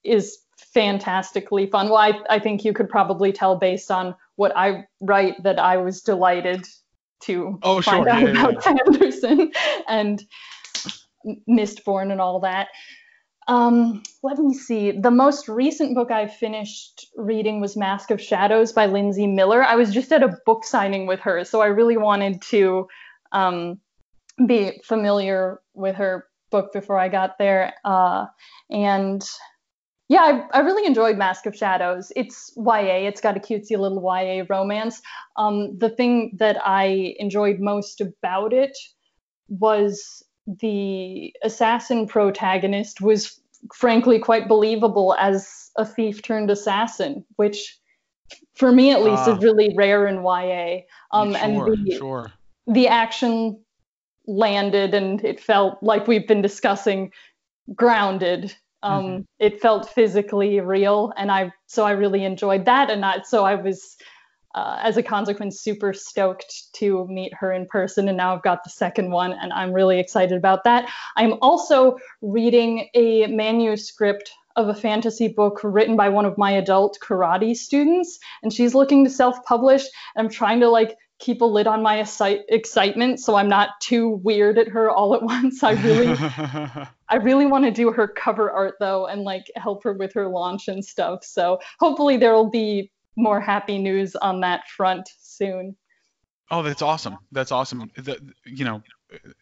is 0.05 0.39
fantastically 0.57 1.67
fun. 1.67 1.89
Well, 1.89 1.99
I, 1.99 2.21
I 2.31 2.39
think 2.39 2.65
you 2.65 2.73
could 2.73 2.89
probably 2.89 3.33
tell 3.33 3.57
based 3.57 3.91
on 3.91 4.15
what 4.37 4.57
I 4.57 4.85
write 5.01 5.43
that 5.43 5.59
I 5.59 5.79
was 5.79 6.03
delighted 6.03 6.65
to 7.23 7.59
oh, 7.63 7.83
find 7.83 8.05
sure. 8.05 8.09
out 8.09 8.23
yeah, 8.23 8.31
about 8.31 8.55
yeah. 8.55 8.61
Sanderson 8.61 9.53
and 9.89 10.23
Mistborn 11.49 12.13
and 12.13 12.21
all 12.21 12.41
that. 12.41 12.69
Um, 13.49 14.03
let 14.23 14.39
me 14.39 14.55
see. 14.55 14.93
The 14.93 15.11
most 15.11 15.49
recent 15.49 15.95
book 15.95 16.11
I 16.11 16.27
finished 16.27 17.07
reading 17.17 17.61
was 17.61 17.77
Mask 17.77 18.11
of 18.11 18.21
Shadows 18.21 18.73
by 18.73 18.87
Linsey 18.87 19.33
Miller. 19.33 19.63
I 19.63 19.77
was 19.77 19.93
just 19.93 20.13
at 20.13 20.23
a 20.23 20.37
book 20.45 20.65
signing 20.65 21.07
with 21.07 21.21
her, 21.21 21.45
so 21.45 21.61
I 21.61 21.67
really 21.67 21.97
wanted 21.97 22.43
to 22.43 22.89
um, 23.33 23.81
be 24.47 24.81
familiar 24.85 25.61
with 25.75 25.97
her 25.97 26.27
book 26.51 26.73
before 26.73 26.99
I 26.99 27.09
got 27.09 27.39
there. 27.39 27.73
Uh, 27.85 28.27
and 28.71 29.25
yeah, 30.09 30.47
I, 30.53 30.59
I, 30.59 30.61
really 30.61 30.87
enjoyed 30.87 31.19
Mask 31.19 31.47
of 31.47 31.57
Shadows. 31.57 32.13
It's 32.15 32.53
YA. 32.57 33.07
It's 33.09 33.21
got 33.21 33.37
a 33.37 33.41
cutesy 33.41 33.77
little 33.77 34.01
YA 34.03 34.45
romance. 34.49 35.03
Um, 35.37 35.77
the 35.79 35.89
thing 35.89 36.37
that 36.39 36.59
I 36.65 37.17
enjoyed 37.19 37.59
most 37.59 38.01
about 38.01 38.53
it 38.53 38.77
was 39.49 40.23
the 40.47 41.35
assassin 41.43 42.07
protagonist 42.07 43.01
was 43.01 43.41
frankly 43.75 44.19
quite 44.21 44.47
believable 44.47 45.17
as 45.19 45.71
a 45.77 45.85
thief 45.85 46.23
turned 46.23 46.51
assassin, 46.51 47.25
which 47.35 47.77
for 48.55 48.71
me 48.71 48.93
at 48.93 49.03
least 49.03 49.27
uh, 49.27 49.33
is 49.33 49.43
really 49.43 49.75
rare 49.77 50.07
in 50.07 50.23
YA. 50.23 50.83
Um, 51.11 51.33
sure, 51.33 51.43
and 51.43 51.87
the, 51.87 51.97
sure. 51.97 52.33
the 52.69 52.87
action 52.87 53.61
landed 54.29 54.95
and 54.95 55.25
it 55.25 55.41
felt 55.41 55.83
like 55.83 56.07
we've 56.07 56.29
been 56.29 56.43
discussing 56.43 57.11
grounded 57.75 58.55
um, 58.83 59.05
mm-hmm. 59.05 59.21
It 59.39 59.61
felt 59.61 59.89
physically 59.91 60.61
real, 60.61 61.13
and 61.17 61.31
I 61.31 61.53
so 61.67 61.85
I 61.85 61.93
really 61.93 62.25
enjoyed 62.25 62.65
that, 62.67 62.91
and 62.91 63.05
I, 63.05 63.23
so 63.23 63.45
I 63.45 63.55
was. 63.55 63.97
Uh, 64.55 64.81
as 64.83 64.97
a 64.97 65.03
consequence, 65.03 65.61
super 65.61 65.93
stoked 65.93 66.73
to 66.73 67.07
meet 67.09 67.31
her 67.35 67.53
in 67.53 67.67
person. 67.67 68.09
And 68.09 68.17
now 68.17 68.35
I've 68.35 68.43
got 68.43 68.65
the 68.65 68.71
second 68.71 69.11
one, 69.11 69.35
and 69.35 69.53
I'm 69.53 69.71
really 69.71 70.01
excited 70.01 70.35
about 70.35 70.65
that. 70.65 70.89
I'm 71.15 71.35
also 71.43 71.99
reading 72.23 72.89
a 72.95 73.27
manuscript 73.27 74.33
of 74.57 74.69
a 74.69 74.75
fantasy 74.75 75.29
book 75.29 75.61
written 75.63 75.95
by 75.95 76.09
one 76.09 76.25
of 76.25 76.39
my 76.39 76.53
adult 76.53 76.99
karate 77.03 77.55
students, 77.55 78.19
and 78.43 78.51
she's 78.51 78.75
looking 78.75 79.05
to 79.05 79.11
self 79.11 79.45
publish. 79.45 79.85
I'm 80.17 80.31
trying 80.31 80.61
to 80.61 80.71
like 80.71 80.97
keep 81.19 81.41
a 81.41 81.45
lid 81.45 81.67
on 81.67 81.83
my 81.83 82.07
excitement 82.49 83.21
so 83.21 83.37
I'm 83.37 83.49
not 83.49 83.71
too 83.81 84.21
weird 84.23 84.59
at 84.59 84.69
her 84.69 84.91
all 84.91 85.15
at 85.15 85.23
once. 85.35 85.63
I 85.63 85.73
really 85.73 86.87
I 87.09 87.17
really 87.17 87.47
want 87.47 87.65
to 87.65 87.71
do 87.71 87.93
her 87.93 88.09
cover 88.09 88.51
art 88.51 88.75
though 88.81 89.07
and 89.07 89.23
like 89.23 89.51
help 89.57 89.85
her 89.85 89.93
with 89.93 90.13
her 90.15 90.29
launch 90.29 90.69
and 90.69 90.85
stuff. 90.85 91.25
So 91.25 91.61
hopefully 91.79 92.17
there 92.17 92.35
will 92.35 92.51
be 92.51 92.91
more 93.17 93.41
happy 93.41 93.79
news 93.79 94.17
on 94.17 94.41
that 94.41 94.69
front 94.69 95.09
soon. 95.19 95.77
Oh, 96.51 96.63
that's 96.63 96.83
awesome. 96.83 97.19
That's 97.33 97.51
awesome. 97.51 97.91
The, 97.97 98.21
you 98.45 98.65
know, 98.65 98.81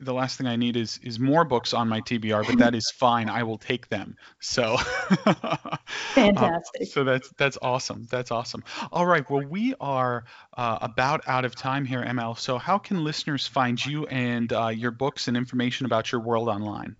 the 0.00 0.14
last 0.14 0.38
thing 0.38 0.46
I 0.46 0.56
need 0.56 0.76
is 0.76 0.98
is 1.02 1.18
more 1.18 1.44
books 1.44 1.74
on 1.74 1.88
my 1.88 2.00
TBR, 2.00 2.46
but 2.46 2.58
that 2.58 2.74
is 2.74 2.90
fine. 2.90 3.28
I 3.28 3.42
will 3.42 3.58
take 3.58 3.88
them. 3.88 4.16
So 4.40 4.76
fantastic. 6.14 6.86
So 6.86 7.04
that's 7.04 7.30
that's 7.36 7.58
awesome. 7.60 8.06
That's 8.10 8.30
awesome. 8.30 8.64
All 8.90 9.06
right. 9.06 9.28
Well, 9.28 9.46
we 9.46 9.74
are 9.80 10.24
uh, 10.56 10.78
about 10.80 11.26
out 11.26 11.44
of 11.44 11.54
time 11.54 11.84
here, 11.84 12.02
ML. 12.02 12.38
So 12.38 12.56
how 12.56 12.78
can 12.78 13.04
listeners 13.04 13.46
find 13.46 13.84
you 13.84 14.06
and 14.06 14.50
uh, 14.52 14.68
your 14.68 14.90
books 14.90 15.28
and 15.28 15.36
information 15.36 15.84
about 15.84 16.10
your 16.10 16.22
world 16.22 16.48
online? 16.48 16.96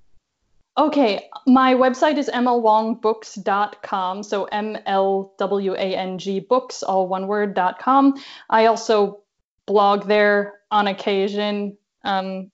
Okay, 0.76 1.28
my 1.46 1.74
website 1.74 2.18
is 2.18 2.28
mlwangbooks.com. 2.28 4.22
So 4.24 4.44
M 4.46 4.76
L 4.86 5.32
W 5.38 5.74
A 5.74 5.96
N 5.96 6.18
G 6.18 6.40
books, 6.40 6.82
all 6.82 7.06
one 7.06 7.28
word, 7.28 7.54
dot 7.54 7.78
com. 7.78 8.14
I 8.50 8.66
also 8.66 9.22
blog 9.66 10.06
there 10.08 10.54
on 10.72 10.88
occasion. 10.88 11.76
Um, 12.04 12.50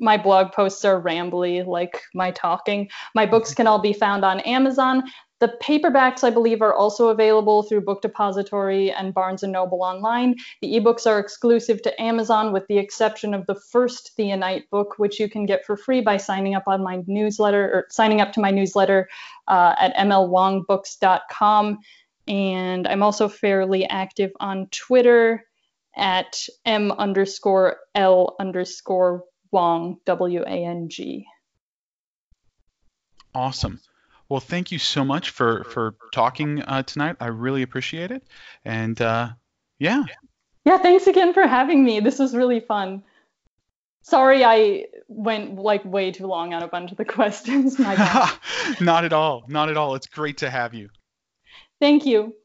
my 0.00 0.16
blog 0.16 0.52
posts 0.52 0.84
are 0.84 1.00
rambly, 1.00 1.64
like 1.64 2.02
my 2.12 2.32
talking. 2.32 2.88
My 3.14 3.26
books 3.26 3.54
can 3.54 3.68
all 3.68 3.80
be 3.80 3.92
found 3.92 4.24
on 4.24 4.40
Amazon. 4.40 5.04
The 5.40 5.56
paperbacks, 5.62 6.22
I 6.22 6.28
believe, 6.28 6.60
are 6.60 6.74
also 6.74 7.08
available 7.08 7.62
through 7.62 7.80
Book 7.80 8.02
Depository 8.02 8.92
and 8.92 9.14
Barnes 9.14 9.42
& 9.42 9.44
Noble 9.44 9.82
online. 9.82 10.36
The 10.60 10.74
ebooks 10.78 11.06
are 11.06 11.18
exclusive 11.18 11.80
to 11.82 12.00
Amazon 12.00 12.52
with 12.52 12.66
the 12.68 12.76
exception 12.76 13.32
of 13.32 13.46
the 13.46 13.54
first 13.54 14.12
Theonite 14.18 14.68
book, 14.68 14.98
which 14.98 15.18
you 15.18 15.30
can 15.30 15.46
get 15.46 15.64
for 15.64 15.78
free 15.78 16.02
by 16.02 16.18
signing 16.18 16.54
up 16.54 16.64
on 16.66 16.82
my 16.82 17.02
newsletter 17.06 17.64
or 17.72 17.86
signing 17.88 18.20
up 18.20 18.34
to 18.34 18.40
my 18.40 18.50
newsletter 18.50 19.08
uh, 19.48 19.74
at 19.78 19.96
mlwangbooks.com. 19.96 21.78
And 22.28 22.86
I'm 22.86 23.02
also 23.02 23.26
fairly 23.26 23.86
active 23.86 24.32
on 24.40 24.68
Twitter 24.70 25.46
at 25.96 26.46
m 26.66 26.92
underscore 26.92 27.78
l 27.94 28.36
underscore 28.38 29.24
Wang, 29.52 29.96
W 30.04 30.42
A 30.42 30.64
N 30.64 30.88
G. 30.88 31.26
Awesome. 33.34 33.80
Well, 34.30 34.40
thank 34.40 34.70
you 34.70 34.78
so 34.78 35.04
much 35.04 35.30
for 35.30 35.64
for 35.64 35.96
talking 36.12 36.62
uh, 36.62 36.84
tonight. 36.84 37.16
I 37.18 37.26
really 37.26 37.62
appreciate 37.62 38.12
it. 38.12 38.22
And 38.64 38.98
uh, 39.02 39.30
yeah. 39.80 40.04
Yeah, 40.64 40.78
thanks 40.78 41.08
again 41.08 41.34
for 41.34 41.46
having 41.48 41.82
me. 41.82 41.98
This 41.98 42.20
was 42.20 42.34
really 42.34 42.60
fun. 42.60 43.02
Sorry, 44.02 44.44
I 44.44 44.86
went 45.08 45.56
like 45.56 45.84
way 45.84 46.12
too 46.12 46.28
long 46.28 46.54
on 46.54 46.62
a 46.62 46.68
bunch 46.68 46.92
of 46.92 46.96
the 46.96 47.04
questions. 47.16 47.76
My 47.78 47.96
God. 47.96 48.30
Not 48.80 49.04
at 49.04 49.12
all. 49.12 49.44
Not 49.48 49.68
at 49.68 49.76
all. 49.76 49.96
It's 49.96 50.06
great 50.06 50.38
to 50.38 50.48
have 50.48 50.74
you. 50.74 50.90
Thank 51.80 52.06
you. 52.06 52.36